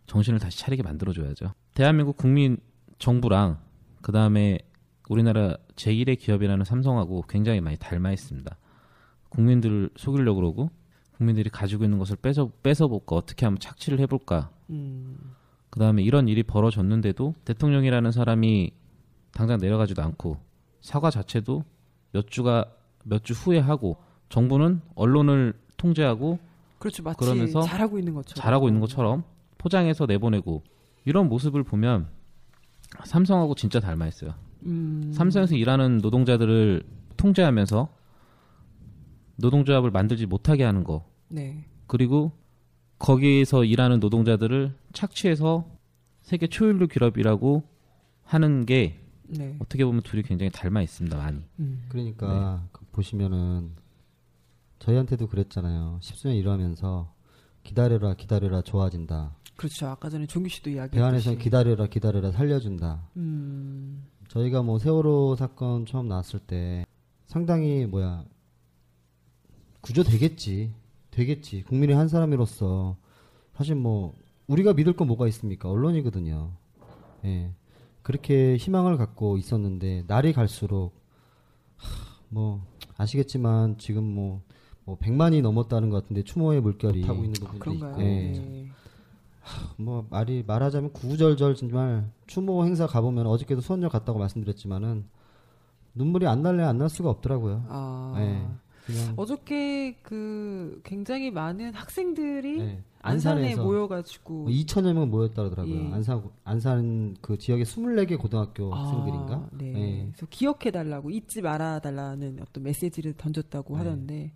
정신을 0.08 0.40
다시 0.40 0.60
차리게 0.60 0.84
만들어줘야죠. 0.84 1.54
대한민국 1.74 2.18
국민 2.18 2.58
정부랑 3.00 3.60
그 4.02 4.12
다음에 4.12 4.60
우리나라 5.10 5.58
제1의 5.76 6.20
기업이라는 6.20 6.64
삼성하고 6.64 7.24
굉장히 7.28 7.62
많이 7.62 7.78
닮아 7.78 8.12
있습니다. 8.12 8.56
국민들을 9.30 9.90
속이려고 9.98 10.40
그러고 10.40 10.70
국민들이 11.14 11.50
가지고 11.50 11.84
있는 11.84 11.98
것을 11.98 12.16
뺏어 12.18 12.52
뺏어 12.62 12.88
볼까 12.88 13.16
어떻게 13.16 13.46
하면 13.46 13.60
착취를 13.60 14.00
해볼까. 14.00 14.52
음. 14.70 15.18
그 15.76 15.80
다음에 15.80 16.02
이런 16.04 16.30
일이 16.30 16.42
벌어졌는데도 16.42 17.36
대통령이라는 17.44 18.10
사람이 18.14 18.72
당장 19.34 19.60
내려가지도 19.60 20.02
않고 20.02 20.38
사과 20.80 21.10
자체도 21.12 21.66
몇 22.14 22.28
주가 22.32 22.64
몇 23.04 23.24
주 23.26 23.34
후에 23.34 23.60
하고 23.60 23.98
정부는 24.30 24.80
언론을 24.96 25.54
통제하고 25.76 26.40
그렇죠. 26.80 27.04
마치 27.04 27.18
그러면서 27.20 27.62
잘하고 27.64 28.00
있는 28.00 28.14
것처럼. 28.14 28.42
잘하고 28.42 28.68
있는 28.70 28.80
것처럼 28.80 29.24
포장해서 29.58 30.06
내보내고 30.06 30.64
이런 31.04 31.28
모습을 31.28 31.64
보면 31.64 32.08
삼성하고 33.04 33.56
진짜 33.56 33.82
닮아 33.82 34.08
있어요. 34.08 34.34
음. 34.64 35.12
삼성에서 35.14 35.56
일하는 35.56 35.98
노동자들을 35.98 36.84
통제하면서 37.18 37.90
노동조합을 39.36 39.92
만들지 39.92 40.26
못하게 40.26 40.64
하는 40.64 40.86
거 40.86 41.06
네. 41.28 41.66
그리고 41.88 42.32
거기에서 43.06 43.64
일하는 43.64 44.00
노동자들을 44.00 44.74
착취해서 44.92 45.70
세계 46.24 46.48
초일류 46.48 46.88
기업이라고 46.88 47.62
하는 48.24 48.66
게 48.66 49.00
네. 49.28 49.56
어떻게 49.60 49.86
보면 49.86 50.02
둘이 50.02 50.24
굉장히 50.24 50.50
닮아 50.50 50.82
있습니다 50.82 51.16
많이. 51.16 51.44
음. 51.60 51.86
그러니까 51.88 52.68
그 52.72 52.84
보시면은 52.92 53.74
저희한테도 54.80 55.28
그랬잖아요. 55.28 56.00
십수년 56.02 56.36
일하면서 56.36 57.14
기다려라 57.64 58.16
기다려라 58.16 58.64
좋아진다. 58.64 59.36
그렇죠. 59.56 59.86
아까 59.86 60.10
전에 60.10 60.26
종규 60.26 60.50
씨도 60.50 60.72
이야기. 60.72 60.98
배 60.98 61.04
안에서는 61.04 61.38
기다려라 61.38 61.86
기다려라 61.86 62.32
살려준다. 62.32 63.08
음. 63.18 64.04
저희가 64.30 64.64
뭐 64.64 64.80
세월호 64.80 65.36
사건 65.36 65.86
처음 65.86 66.08
나왔을 66.08 66.40
때 66.40 66.88
상당히 67.28 67.86
뭐야 67.86 68.26
구조 69.82 70.02
되겠지 70.02 70.74
되겠지 71.16 71.64
국민의 71.64 71.96
한 71.96 72.08
사람으로서 72.08 72.98
사실 73.54 73.76
뭐 73.76 74.14
우리가 74.48 74.74
믿을 74.74 74.94
건 74.94 75.08
뭐가 75.08 75.28
있습니까 75.30 75.70
언론이거든요 75.70 76.52
예 77.26 77.52
그렇게 78.04 78.58
희망을 78.58 78.98
갖고 78.98 79.38
있었는데 79.38 80.04
날이 80.08 80.34
갈수록 80.34 80.94
하, 81.78 81.88
뭐 82.30 82.62
아시겠지만 82.98 83.78
지금 83.78 84.04
뭐, 84.04 84.42
뭐 84.84 84.98
100만이 85.00 85.42
넘었다는 85.42 85.90
것 85.90 86.04
같은데 86.04 86.24
추모의 86.24 86.62
물결이 86.62 87.04
아, 87.04 87.08
타고 87.08 87.24
있는 87.24 87.34
부분도 87.34 87.60
그런가요? 87.60 87.92
있고 87.92 88.02
예. 88.02 88.06
네. 88.06 88.68
뭐 89.78 90.06
말이 90.10 90.44
말하자면 90.46 90.92
구구절절 90.94 91.56
정말 91.56 92.10
추모 92.28 92.66
행사 92.66 92.88
가보면 92.88 93.28
어저께도 93.28 93.62
수원역 93.62 93.92
갔다고 93.92 94.18
말씀드렸지만은 94.20 95.06
눈물이 95.96 96.28
안 96.28 96.42
날래 96.42 96.64
안 96.64 96.78
날 96.78 96.90
수가 96.90 97.10
없더라고요. 97.10 97.66
아. 97.70 98.16
예. 98.20 98.48
그냥 98.86 99.14
어저께 99.18 99.98
그 100.04 100.80
굉장히 100.84 101.32
많은 101.32 101.74
학생들이 101.74 102.60
예. 102.60 102.84
안산에 103.02 103.42
안산에서 103.42 103.64
모여가지고 103.64 104.34
뭐 104.34 104.48
2천여 104.48 104.94
명 104.94 105.10
모였다 105.10 105.36
그러더라고요. 105.44 105.76
예. 105.76 105.94
안산 105.94 106.24
안산 106.44 107.18
그 107.22 107.38
지역의 107.38 107.66
24개 107.66 108.18
고등학교 108.20 108.74
아, 108.74 108.84
학생들인가? 108.84 109.50
네. 109.54 109.74
예. 109.76 110.06
그래서 110.08 110.26
기억해 110.30 110.72
달라고 110.72 111.10
잊지 111.10 111.42
말아 111.42 111.80
달라는 111.80 112.40
어떤 112.42 112.64
메시지를 112.64 113.14
던졌다고 113.14 113.74
네. 113.74 113.78
하던데 113.78 114.32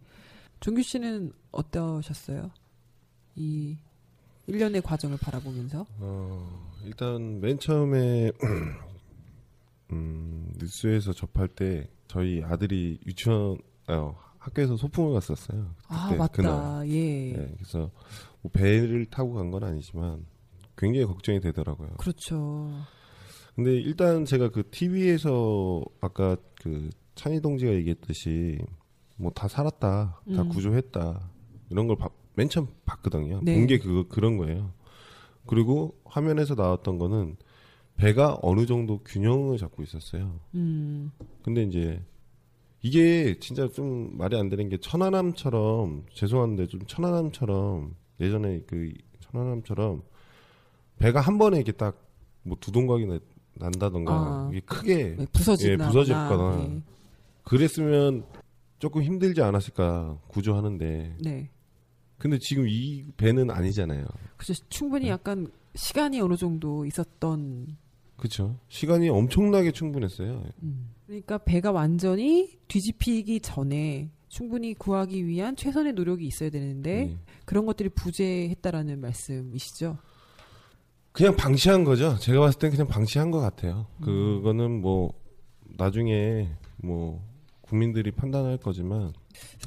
종규 0.59 0.81
씨는 0.81 1.31
어떠셨어요? 1.51 2.51
이 3.35 3.77
1년의 4.47 4.83
과정을 4.83 5.17
바라보면서 5.17 5.85
어, 5.99 6.71
일단 6.85 7.39
맨 7.39 7.59
처음에 7.59 8.31
음, 9.91 10.53
뉴스에서 10.59 11.13
접할 11.13 11.47
때 11.47 11.87
저희 12.07 12.43
아들이 12.43 12.99
유치원 13.05 13.59
어, 13.87 14.15
학교에서 14.39 14.77
소풍을 14.77 15.13
갔었어요. 15.13 15.75
아 15.87 16.05
그때, 16.07 16.17
맞다 16.17 16.31
그날. 16.33 16.89
예 16.89 17.33
네, 17.33 17.53
그래서 17.57 17.91
뭐 18.41 18.51
배를 18.51 19.05
타고 19.05 19.33
간 19.33 19.51
건 19.51 19.63
아니지만 19.63 20.25
굉장히 20.77 21.05
걱정이 21.05 21.39
되더라고요. 21.41 21.89
그렇죠 21.97 22.71
근데 23.55 23.73
일단 23.75 24.23
제가 24.25 24.49
그 24.49 24.63
TV에서 24.71 25.83
아까 26.01 26.37
그 26.61 26.89
찬희 27.15 27.41
동지가 27.41 27.73
얘기했듯이 27.73 28.59
뭐 29.17 29.31
다 29.33 29.47
살았다, 29.49 30.21
다 30.33 30.41
음. 30.41 30.49
구조했다 30.49 31.29
이런 31.69 31.87
걸 31.87 31.97
맨 32.35 32.47
처음 32.47 32.67
봤거든요. 32.85 33.41
네. 33.43 33.53
본게 33.55 33.79
그 33.79 34.07
그런 34.07 34.37
거예요. 34.37 34.71
그리고 35.45 35.99
화면에서 36.05 36.55
나왔던 36.55 36.97
거는 36.97 37.35
배가 37.97 38.37
어느 38.41 38.65
정도 38.65 38.99
균형을 39.03 39.57
잡고 39.57 39.83
있었어요. 39.83 40.39
음 40.55 41.11
근데 41.43 41.63
이제 41.63 42.01
이게 42.81 43.37
진짜 43.39 43.67
좀 43.69 44.17
말이 44.17 44.37
안 44.37 44.49
되는 44.49 44.69
게 44.69 44.77
천안함처럼 44.77 46.05
죄송한데 46.13 46.67
좀 46.67 46.81
천안함처럼 46.87 47.95
예전에 48.19 48.61
그 48.67 48.93
천안함처럼 49.19 50.01
배가 50.97 51.21
한 51.21 51.37
번에 51.37 51.57
이렇게 51.57 51.71
딱 51.71 52.09
뭐 52.43 52.57
두동강이 52.59 53.05
나- 53.05 53.19
난다던가 53.55 54.13
아. 54.13 54.49
이게 54.51 54.61
크게 54.61 55.15
네, 55.17 55.25
부서지거나 55.33 55.83
예, 55.83 55.87
부서졌거나 55.87 56.63
예. 56.63 56.81
그랬으면 57.43 58.25
조금 58.79 59.03
힘들지 59.03 59.41
않았을까 59.41 60.17
구조하는데 60.27 61.17
네 61.21 61.49
근데 62.17 62.37
지금 62.39 62.67
이 62.67 63.05
배는 63.15 63.49
아니잖아요. 63.49 64.05
그래서 64.37 64.61
충분히 64.69 65.05
네. 65.05 65.11
약간 65.11 65.47
시간이 65.75 66.19
어느 66.21 66.35
정도 66.35 66.85
있었던 66.85 67.77
그렇죠. 68.19 68.57
시간이 68.67 69.09
엄청나게 69.09 69.71
충분했어요. 69.71 70.43
음. 70.63 70.89
그러니까 71.07 71.39
배가 71.39 71.71
완전히 71.71 72.59
뒤집히기 72.67 73.39
전에 73.39 74.11
충분히 74.27 74.75
구하기 74.75 75.25
위한 75.25 75.55
최선의 75.55 75.93
노력이 75.93 76.25
있어야 76.27 76.51
되는데 76.51 77.05
네. 77.05 77.17
그런 77.45 77.65
것들이 77.65 77.89
부재했다라는 77.89 79.01
말씀이시죠? 79.01 79.97
그냥 81.11 81.35
방치한 81.35 81.83
거죠. 81.83 82.15
제가 82.19 82.39
봤을 82.39 82.59
땐 82.59 82.69
그냥 82.69 82.87
방치한 82.87 83.31
것 83.31 83.39
같아요. 83.39 83.87
그거는 84.01 84.81
뭐 84.81 85.11
나중에 85.77 86.49
뭐 86.77 87.27
국민들이 87.69 88.09
판단할 88.09 88.57
거지만 88.57 89.13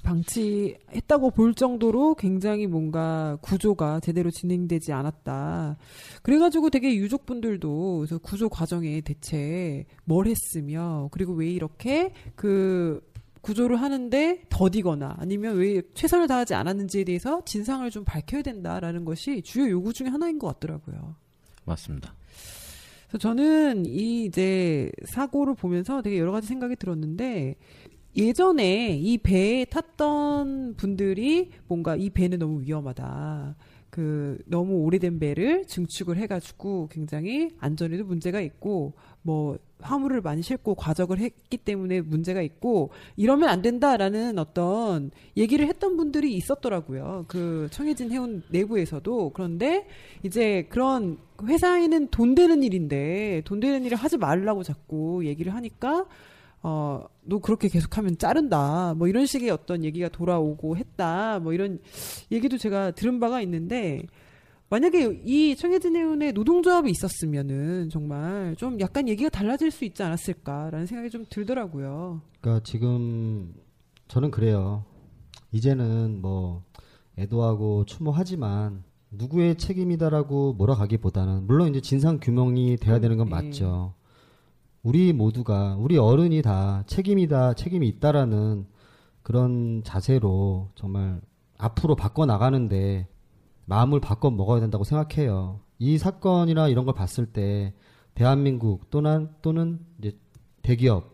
방치했다고 0.03 1.31
볼 1.31 1.55
정도로 1.55 2.17
굉장히 2.17 2.67
뭔가 2.67 3.39
구조가 3.43 4.01
제대로 4.01 4.31
진행되지 4.31 4.93
않았다. 4.93 5.77
그래가지고 6.23 6.71
되게 6.71 6.97
유족분들도 6.97 7.99
그래서 7.99 8.19
구조 8.19 8.49
과정에 8.49 9.01
대체 9.03 9.87
뭘 10.05 10.27
했으며 10.27 11.09
그리고 11.13 11.33
왜 11.33 11.49
이렇게 11.49 12.13
그 12.35 13.01
구조를 13.41 13.81
하는데 13.81 14.43
더디거나 14.49 15.17
아니면 15.19 15.57
왜 15.57 15.83
최선을 15.95 16.27
다하지 16.27 16.55
않았는지에 16.55 17.05
대해서 17.05 17.45
진상을 17.45 17.89
좀 17.91 18.05
밝혀야 18.05 18.43
된다라는 18.43 19.05
것이 19.05 19.43
주요 19.43 19.71
요구 19.71 19.93
중에 19.93 20.09
하나인 20.09 20.41
것 20.41 20.49
같더라고요. 20.49 21.15
맞습니다. 21.65 22.15
그래서 23.13 23.19
저는 23.19 23.85
이 23.85 24.25
이제 24.25 24.91
사고를 25.05 25.55
보면서 25.55 26.01
되게 26.01 26.19
여러 26.19 26.33
가지 26.33 26.47
생각이 26.47 26.77
들었는데 26.77 27.57
예전에 28.17 28.97
이 28.99 29.19
배에 29.19 29.65
탔던 29.65 30.75
분들이 30.77 31.51
뭔가 31.67 31.97
이 31.97 32.11
배는 32.11 32.39
너무 32.39 32.61
위험하다. 32.63 33.57
그 33.93 34.39
너무 34.47 34.77
오래된 34.85 35.19
배를 35.19 35.67
증축을 35.67 36.17
해가지고 36.17 36.89
굉장히 36.91 37.51
안전에도 37.59 38.05
문제가 38.05 38.41
있고 38.41 38.95
뭐 39.21 39.59
화물을 39.81 40.23
많이 40.23 40.43
싣고 40.43 40.77
과적을 40.77 41.19
했기 41.19 41.59
때문에 41.59 42.01
문제가 42.01 42.41
있고 42.41 42.91
이러면 43.17 43.51
안 43.51 43.61
된다라는 43.61 44.39
어떤 44.39 45.11
얘기를 45.37 45.67
했던 45.67 45.99
분들이 45.99 46.35
있었더라고요. 46.35 47.27
그 47.29 47.69
청해진 47.71 48.11
해운 48.13 48.43
내부에서도 48.49 49.33
그런데 49.35 49.87
이제 50.23 50.67
그런 50.71 51.19
회사에는 51.43 52.09
돈 52.09 52.35
되는 52.35 52.63
일인데 52.63 53.43
돈 53.45 53.61
되는 53.61 53.85
일을 53.85 53.99
하지 53.99 54.17
말라고 54.17 54.63
자꾸 54.63 55.27
얘기를 55.27 55.55
하니까 55.55 56.07
어, 56.63 57.05
너 57.23 57.39
그렇게 57.39 57.69
계속하면 57.69 58.19
자른다. 58.19 58.95
뭐 58.95 59.09
이런 59.09 59.27
식의 59.27 59.51
어떤 59.51 59.85
얘기가 59.85 60.09
돌아오고 60.09 60.77
했다. 60.77 61.41
뭐 61.41 61.53
이런 61.53 61.79
얘기도 62.31 62.57
제가 62.57 62.93
들은 62.93 63.21
바가 63.21 63.41
있는데 63.43 64.03
만약에 64.69 65.21
이 65.25 65.55
청해진 65.55 65.97
해운에 65.97 66.33
노동조합이 66.33 66.91
있었으면은 66.91 67.91
정말 67.91 68.57
좀 68.57 68.81
약간 68.81 69.07
얘기가 69.07 69.29
달라질 69.29 69.71
수 69.71 69.85
있지 69.85 70.03
않았을까라는 70.03 70.87
생각이 70.87 71.11
좀 71.11 71.27
들더라고요. 71.29 72.23
그러니까 72.41 72.65
지금 72.65 73.53
저는 74.09 74.31
그래요. 74.31 74.85
이제는 75.51 76.23
뭐 76.23 76.63
애도하고 77.19 77.85
추모하지만 77.85 78.83
누구의 79.11 79.57
책임이다라고 79.57 80.55
몰아가기보다는 80.55 81.47
물론 81.47 81.69
이제 81.69 81.83
진상 81.83 82.19
규명이 82.19 82.79
돼야 82.79 82.99
되는 82.99 83.19
건 83.19 83.27
네. 83.27 83.31
맞죠. 83.33 83.93
우리 84.83 85.13
모두가 85.13 85.77
우리 85.79 85.97
어른이 85.97 86.43
다 86.43 86.83
책임이다 86.87 87.55
책임이 87.55 87.87
있다라는 87.87 88.67
그런 89.23 89.83
자세로 89.85 90.71
정말 90.75 91.21
앞으로 91.57 91.95
바꿔 91.95 92.27
나가는데 92.27 93.07
마음을 93.65 94.01
바꿔 94.01 94.31
먹어야 94.31 94.61
된다고 94.61 94.83
생각해요. 94.83 95.61
이 95.79 95.99
사건이나 95.99 96.67
이런 96.69 96.85
걸 96.85 96.95
봤을 96.95 97.27
때 97.27 97.73
대한민국 98.15 98.91
또는 98.91 99.31
또는 99.41 99.79
이제 100.01 100.19
대기업 100.63 101.13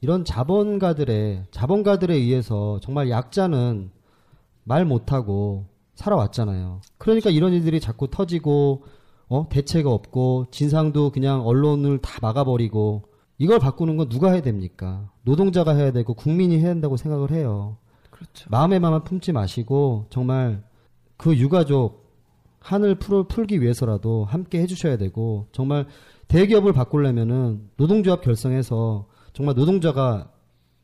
이런 0.00 0.24
자본가들의 0.24 1.44
자본가들에 1.50 2.14
의해서 2.14 2.80
정말 2.80 3.10
약자는 3.10 3.90
말 4.64 4.86
못하고 4.86 5.66
살아왔잖아요. 5.94 6.80
그러니까 6.96 7.28
이런 7.28 7.52
일들이 7.52 7.80
자꾸 7.80 8.08
터지고 8.08 8.84
어 9.28 9.48
대체가 9.48 9.90
없고 9.90 10.46
진상도 10.50 11.10
그냥 11.10 11.46
언론을 11.46 11.98
다 11.98 12.18
막아버리고 12.22 13.04
이걸 13.38 13.58
바꾸는 13.58 13.96
건 13.96 14.08
누가 14.08 14.32
해야 14.32 14.42
됩니까? 14.42 15.10
노동자가 15.22 15.74
해야 15.74 15.92
되고 15.92 16.14
국민이 16.14 16.58
해야 16.58 16.72
된다고 16.72 16.96
생각을 16.96 17.30
해요. 17.30 17.76
그렇죠. 18.10 18.48
마음을 18.50 19.04
품지 19.04 19.32
마시고 19.32 20.06
정말 20.10 20.64
그 21.16 21.36
유가족 21.36 22.08
한을 22.60 22.96
풀, 22.96 23.24
풀기 23.28 23.60
위해서라도 23.60 24.24
함께 24.24 24.60
해주셔야 24.60 24.96
되고 24.96 25.46
정말 25.52 25.86
대기업을 26.26 26.72
바꾸려면은 26.72 27.70
노동조합 27.76 28.22
결성해서 28.22 29.06
정말 29.32 29.54
노동자가 29.54 30.30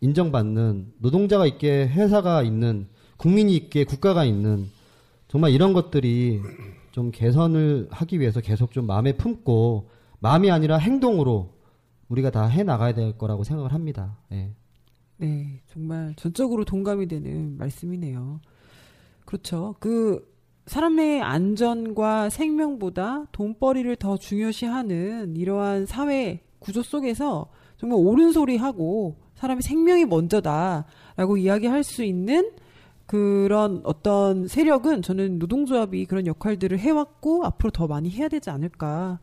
인정받는 0.00 0.92
노동자가 0.98 1.46
있게 1.46 1.88
회사가 1.88 2.42
있는 2.42 2.88
국민이 3.16 3.56
있게 3.56 3.84
국가가 3.84 4.24
있는 4.24 4.70
정말 5.28 5.50
이런 5.50 5.72
것들이 5.72 6.40
좀 6.94 7.10
개선을 7.10 7.88
하기 7.90 8.20
위해서 8.20 8.40
계속 8.40 8.70
좀 8.70 8.86
마음에 8.86 9.16
품고 9.16 9.88
마음이 10.20 10.52
아니라 10.52 10.76
행동으로 10.76 11.50
우리가 12.08 12.30
다 12.30 12.46
해 12.46 12.62
나가야 12.62 12.94
될 12.94 13.18
거라고 13.18 13.42
생각을 13.42 13.72
합니다. 13.72 14.16
예. 14.30 14.52
네, 15.16 15.60
정말 15.66 16.14
전적으로 16.14 16.64
동감이 16.64 17.08
되는 17.08 17.58
말씀이네요. 17.58 18.40
그렇죠. 19.24 19.74
그 19.80 20.24
사람의 20.66 21.20
안전과 21.20 22.30
생명보다 22.30 23.24
돈벌이를 23.32 23.96
더 23.96 24.16
중요시하는 24.16 25.34
이러한 25.34 25.86
사회 25.86 26.42
구조 26.60 26.80
속에서 26.84 27.48
정말 27.76 27.98
옳은 27.98 28.30
소리 28.30 28.56
하고 28.56 29.16
사람의 29.34 29.62
생명이 29.62 30.04
먼저다라고 30.04 31.38
이야기할 31.38 31.82
수 31.82 32.04
있는 32.04 32.52
그런 33.06 33.80
어떤 33.84 34.48
세력은 34.48 35.02
저는 35.02 35.38
노동조합이 35.38 36.06
그런 36.06 36.26
역할들을 36.26 36.78
해왔고 36.78 37.44
앞으로 37.44 37.70
더 37.70 37.86
많이 37.86 38.08
해야 38.10 38.28
되지 38.28 38.48
않을까 38.50 39.20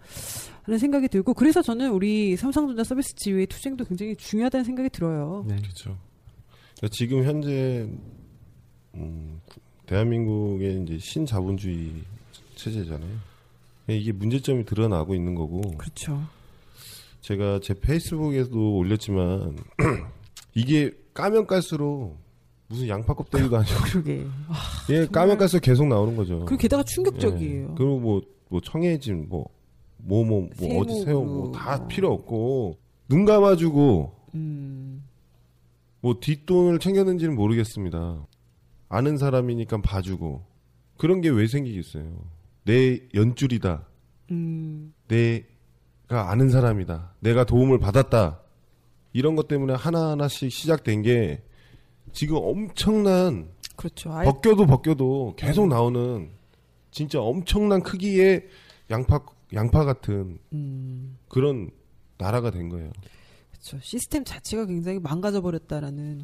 하는 0.64 0.78
생각이 0.78 1.08
들고 1.08 1.34
그래서 1.34 1.62
저는 1.64 1.92
우리 1.92 2.36
삼성전자 2.38 2.84
서비스 2.84 3.16
지위의 3.16 3.48
투쟁도 3.48 3.86
굉장히 3.86 4.16
중요하다는 4.16 4.64
생각이 4.64 4.90
들어요. 4.90 5.44
네. 5.48 5.56
그렇죠. 5.56 5.98
그러니까 6.78 6.88
지금 6.96 7.24
현재 7.24 7.90
음, 8.96 9.42
구- 9.48 9.60
대한민국의 9.88 10.84
이제 10.84 10.98
신자본주의 11.00 11.92
체제잖아요. 12.56 13.32
이게 13.88 14.12
문제점이 14.12 14.64
드러나고 14.66 15.16
있는 15.16 15.34
거고. 15.34 15.60
그렇죠. 15.78 16.22
제가 17.22 17.60
제 17.62 17.74
페이스북에도 17.74 18.78
올렸지만 18.78 19.58
이게 20.54 20.92
까면 21.14 21.48
깔수록 21.48 22.18
무슨 22.72 22.88
양파 22.88 23.14
껍데기도 23.14 23.58
아니고 23.58 23.76
그러게. 23.84 24.26
아, 24.48 24.56
예, 24.90 25.06
까면 25.06 25.38
깔수록 25.38 25.62
계속 25.64 25.86
나오는 25.88 26.16
거죠. 26.16 26.46
그리고 26.46 26.58
게다가 26.58 26.84
충격적이에요. 26.84 27.64
예. 27.72 27.74
그리고 27.76 28.00
뭐, 28.00 28.22
뭐 28.50 28.62
청해진 28.62 29.28
뭐, 29.30 29.46
뭐, 29.98 30.24
뭐, 30.24 30.50
뭐 30.58 30.82
어디 30.82 31.04
세워 31.04 31.24
뭐다 31.26 31.78
뭐. 31.78 31.88
필요 31.88 32.12
없고 32.14 32.78
눈 33.10 33.26
감아주고 33.26 34.16
음, 34.36 35.04
뭐 36.00 36.16
뒷돈을 36.20 36.80
챙겼는지는 36.80 37.36
모르겠습니다. 37.36 38.26
아는 38.90 39.18
사람이니까 39.18 39.82
봐주고 39.82 40.44
그런 40.98 41.20
게 41.22 41.30
왜 41.30 41.48
생기겠어요? 41.48 42.06
내 42.64 43.00
연줄이다. 43.14 43.86
음, 44.32 44.94
내가 45.10 46.32
아는 46.32 46.50
사람이다. 46.50 47.16
내가 47.20 47.44
도움을 47.44 47.80
받았다. 47.80 48.40
이런 49.14 49.36
것 49.36 49.48
때문에 49.50 49.74
하나하나씩 49.74 50.52
시작된 50.52 51.02
게 51.02 51.44
지금 52.14 52.38
엄청난 52.38 53.50
그렇죠. 53.76 54.12
아예 54.14 54.26
벗겨도 54.26 54.66
벗겨도 54.66 55.34
계속 55.38 55.68
나오는 55.68 56.30
진짜 56.92 57.22
엄청난 57.22 57.82
크기의 57.82 58.48
양파 58.90 59.20
양파 59.54 59.86
같은 59.86 60.40
음, 60.54 61.18
그런 61.30 61.72
나라가 62.18 62.52
된 62.52 62.70
거예요. 62.70 62.92
그렇죠. 63.52 63.80
시스템 63.82 64.24
자체가 64.24 64.66
굉장히 64.66 65.00
망가져 65.00 65.42
버렸다라는. 65.42 66.24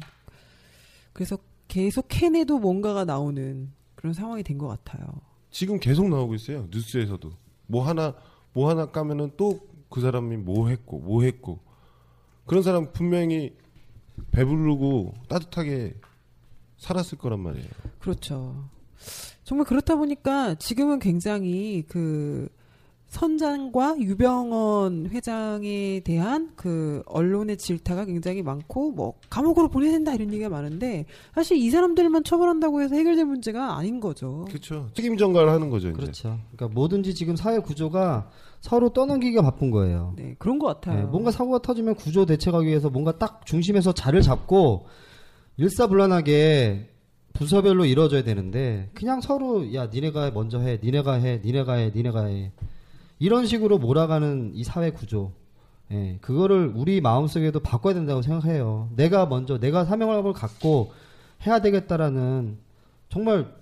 그래서 1.12 1.38
계속 1.68 2.06
캐내도 2.08 2.58
뭔가가 2.58 3.04
나오는 3.04 3.72
그런 3.94 4.12
상황이 4.12 4.42
된 4.42 4.58
것 4.58 4.68
같아요. 4.68 5.06
지금 5.50 5.78
계속 5.80 6.08
나오고 6.08 6.34
있어요. 6.34 6.68
뉴스에서도 6.70 7.32
뭐 7.66 7.84
하나 7.86 8.14
뭐 8.52 8.68
하나 8.70 8.86
까면은 8.86 9.32
또 9.36 9.58
그 9.90 10.02
사람이 10.02 10.36
뭐 10.36 10.68
했고 10.68 10.98
뭐 10.98 11.22
했고 11.22 11.60
그런 12.44 12.62
사람 12.62 12.92
분명히 12.92 13.56
배부르고 14.30 15.14
따뜻하게 15.28 15.94
살았을 16.78 17.18
거란 17.18 17.40
말이에요. 17.40 17.68
그렇죠. 17.98 18.68
정말 19.44 19.66
그렇다 19.66 19.96
보니까 19.96 20.54
지금은 20.56 20.98
굉장히 20.98 21.82
그 21.88 22.48
선장과 23.08 23.96
유병원 24.00 25.08
회장에 25.10 26.00
대한 26.00 26.52
그 26.56 27.02
언론의 27.06 27.56
질타가 27.56 28.04
굉장히 28.04 28.42
많고 28.42 28.90
뭐 28.92 29.14
감옥으로 29.30 29.68
보내야 29.68 29.92
된다 29.92 30.12
이런 30.12 30.30
얘기가 30.32 30.50
많은데 30.50 31.06
사실 31.34 31.56
이 31.56 31.70
사람들만 31.70 32.24
처벌한다고 32.24 32.82
해서 32.82 32.94
해결될 32.94 33.24
문제가 33.24 33.76
아닌 33.78 34.00
거죠. 34.00 34.44
그렇죠. 34.48 34.90
책임 34.92 35.16
전가를 35.16 35.50
하는 35.50 35.70
거죠. 35.70 35.88
이제. 35.88 35.96
그렇죠. 35.96 36.38
그러니까 36.52 36.74
뭐든지 36.74 37.14
지금 37.14 37.34
사회 37.34 37.58
구조가 37.58 38.28
서로 38.60 38.90
떠넘기기가 38.90 39.42
바쁜 39.42 39.70
거예요. 39.70 40.14
네, 40.16 40.34
그런 40.38 40.58
것 40.58 40.66
같아요. 40.66 41.04
네, 41.04 41.06
뭔가 41.06 41.30
사고가 41.30 41.60
터지면 41.60 41.94
구조 41.94 42.26
대책하기 42.26 42.66
위해서 42.66 42.90
뭔가 42.90 43.18
딱 43.18 43.46
중심에서 43.46 43.92
자를 43.92 44.22
잡고 44.22 44.86
일사불란하게 45.56 46.90
부서별로 47.34 47.84
이루어져야 47.84 48.24
되는데 48.24 48.90
그냥 48.94 49.20
서로 49.20 49.72
야 49.74 49.86
니네가 49.86 50.32
먼저 50.32 50.58
해, 50.58 50.80
니네가 50.82 51.14
해, 51.14 51.40
니네가 51.44 51.74
해, 51.74 51.92
니네가 51.94 52.24
해 52.24 52.52
이런 53.18 53.46
식으로 53.46 53.78
몰아가는 53.78 54.52
이 54.54 54.64
사회 54.64 54.90
구조. 54.90 55.32
예, 55.90 56.18
그거를 56.20 56.72
우리 56.74 57.00
마음속에도 57.00 57.60
바꿔야 57.60 57.94
된다고 57.94 58.22
생각해요. 58.22 58.90
내가 58.94 59.26
먼저 59.26 59.58
내가 59.58 59.84
사명을 59.84 60.32
갖고 60.32 60.92
해야 61.46 61.60
되겠다라는 61.60 62.58
정말 63.08 63.54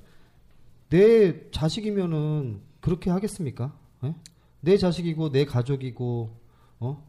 내 0.88 1.50
자식이면은 1.50 2.60
그렇게 2.80 3.10
하겠습니까? 3.10 3.72
예? 4.04 4.14
내 4.60 4.76
자식이고 4.76 5.30
내 5.30 5.44
가족이고 5.44 6.30
어? 6.80 7.06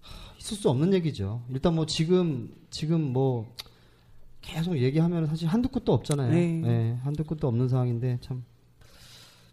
하, 0.00 0.38
있을 0.38 0.56
수 0.56 0.68
없는 0.68 0.92
얘기죠. 0.94 1.42
일단 1.50 1.74
뭐 1.74 1.86
지금 1.86 2.54
지금 2.70 3.00
뭐 3.12 3.52
계속 4.40 4.78
얘기하면 4.78 5.26
사실 5.26 5.48
한두 5.48 5.68
끝도 5.68 5.92
없잖아요. 5.92 6.30
네. 6.32 6.62
예, 6.64 6.96
한두 7.02 7.24
끝도 7.24 7.48
없는 7.48 7.68
상황인데 7.68 8.18
참 8.20 8.44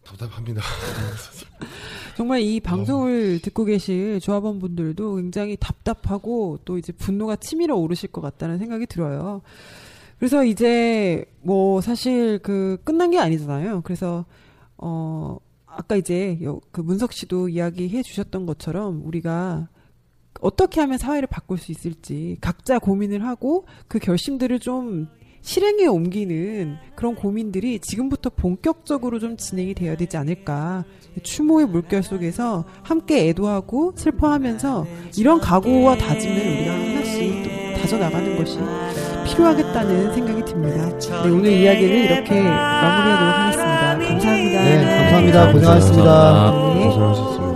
답답합니다. 0.04 0.62
정말 2.16 2.42
이 2.42 2.60
방송을 2.60 3.40
듣고 3.42 3.66
계실 3.66 4.20
조합원 4.20 4.60
분들도 4.60 5.16
굉장히 5.16 5.58
답답하고 5.60 6.60
또 6.64 6.78
이제 6.78 6.92
분노가 6.92 7.36
치밀어 7.38 7.76
오르실 7.76 8.12
것 8.12 8.22
같다는 8.22 8.60
생각이 8.60 8.86
들어요. 8.86 9.42
그래서 10.20 10.46
이제 10.46 11.26
뭐 11.42 11.82
사실 11.82 12.40
그 12.40 12.78
끝난 12.84 13.12
게 13.12 13.20
아니잖아요. 13.20 13.82
그래서 13.82 14.26
어 14.78 15.38
아까 15.76 15.96
이제 15.96 16.38
요- 16.44 16.62
그 16.72 16.82
문석 16.82 17.14
씨도 17.14 17.50
이야기해 17.50 18.04
주셨던 18.04 18.46
것처럼 18.46 19.02
우리가 19.06 19.68
어떻게 20.42 20.82
하면 20.82 20.98
사회를 20.98 21.28
바꿀 21.28 21.58
수 21.58 21.72
있을지 21.72 22.38
각자 22.42 22.80
고민을 22.80 23.26
하고 23.26 23.66
그 23.88 24.00
결심들을 24.00 24.60
좀 24.60 25.08
실행에 25.42 25.88
옮기는 25.88 26.78
그런 26.96 27.16
고민들이 27.16 27.80
지금부터 27.80 28.30
본격적으로 28.30 29.20
좀 29.20 29.36
진행이 29.36 29.74
돼야 29.74 29.98
되지 29.98 30.16
않을까. 30.16 30.86
추모의 31.22 31.68
물결 31.68 32.02
속에서 32.02 32.64
함께 32.82 33.28
애도하고 33.30 33.92
슬퍼하면서 33.98 34.86
이런 35.18 35.40
각오와 35.42 35.98
다짐을 35.98 36.38
우리가 36.38 36.74
하나씩 36.74 37.44
또 37.44 37.82
다져나가는 37.82 38.38
것이 38.38 38.58
필요하겠다는 39.24 40.14
생각이 40.14 40.46
듭니다. 40.46 40.90
네, 41.24 41.30
오늘 41.30 41.52
이야기를 41.52 41.96
이렇게 41.96 42.42
마무리하도록 42.42 43.34
하겠습니다. 43.40 43.98
감사합니다. 43.98 44.64
네, 44.64 44.86
감사합니다. 44.86 45.52
고생하셨습니다. 45.52 46.12
감사합니다. 46.12 46.74
네. 46.80 46.86
고생하셨습니다. 46.86 47.53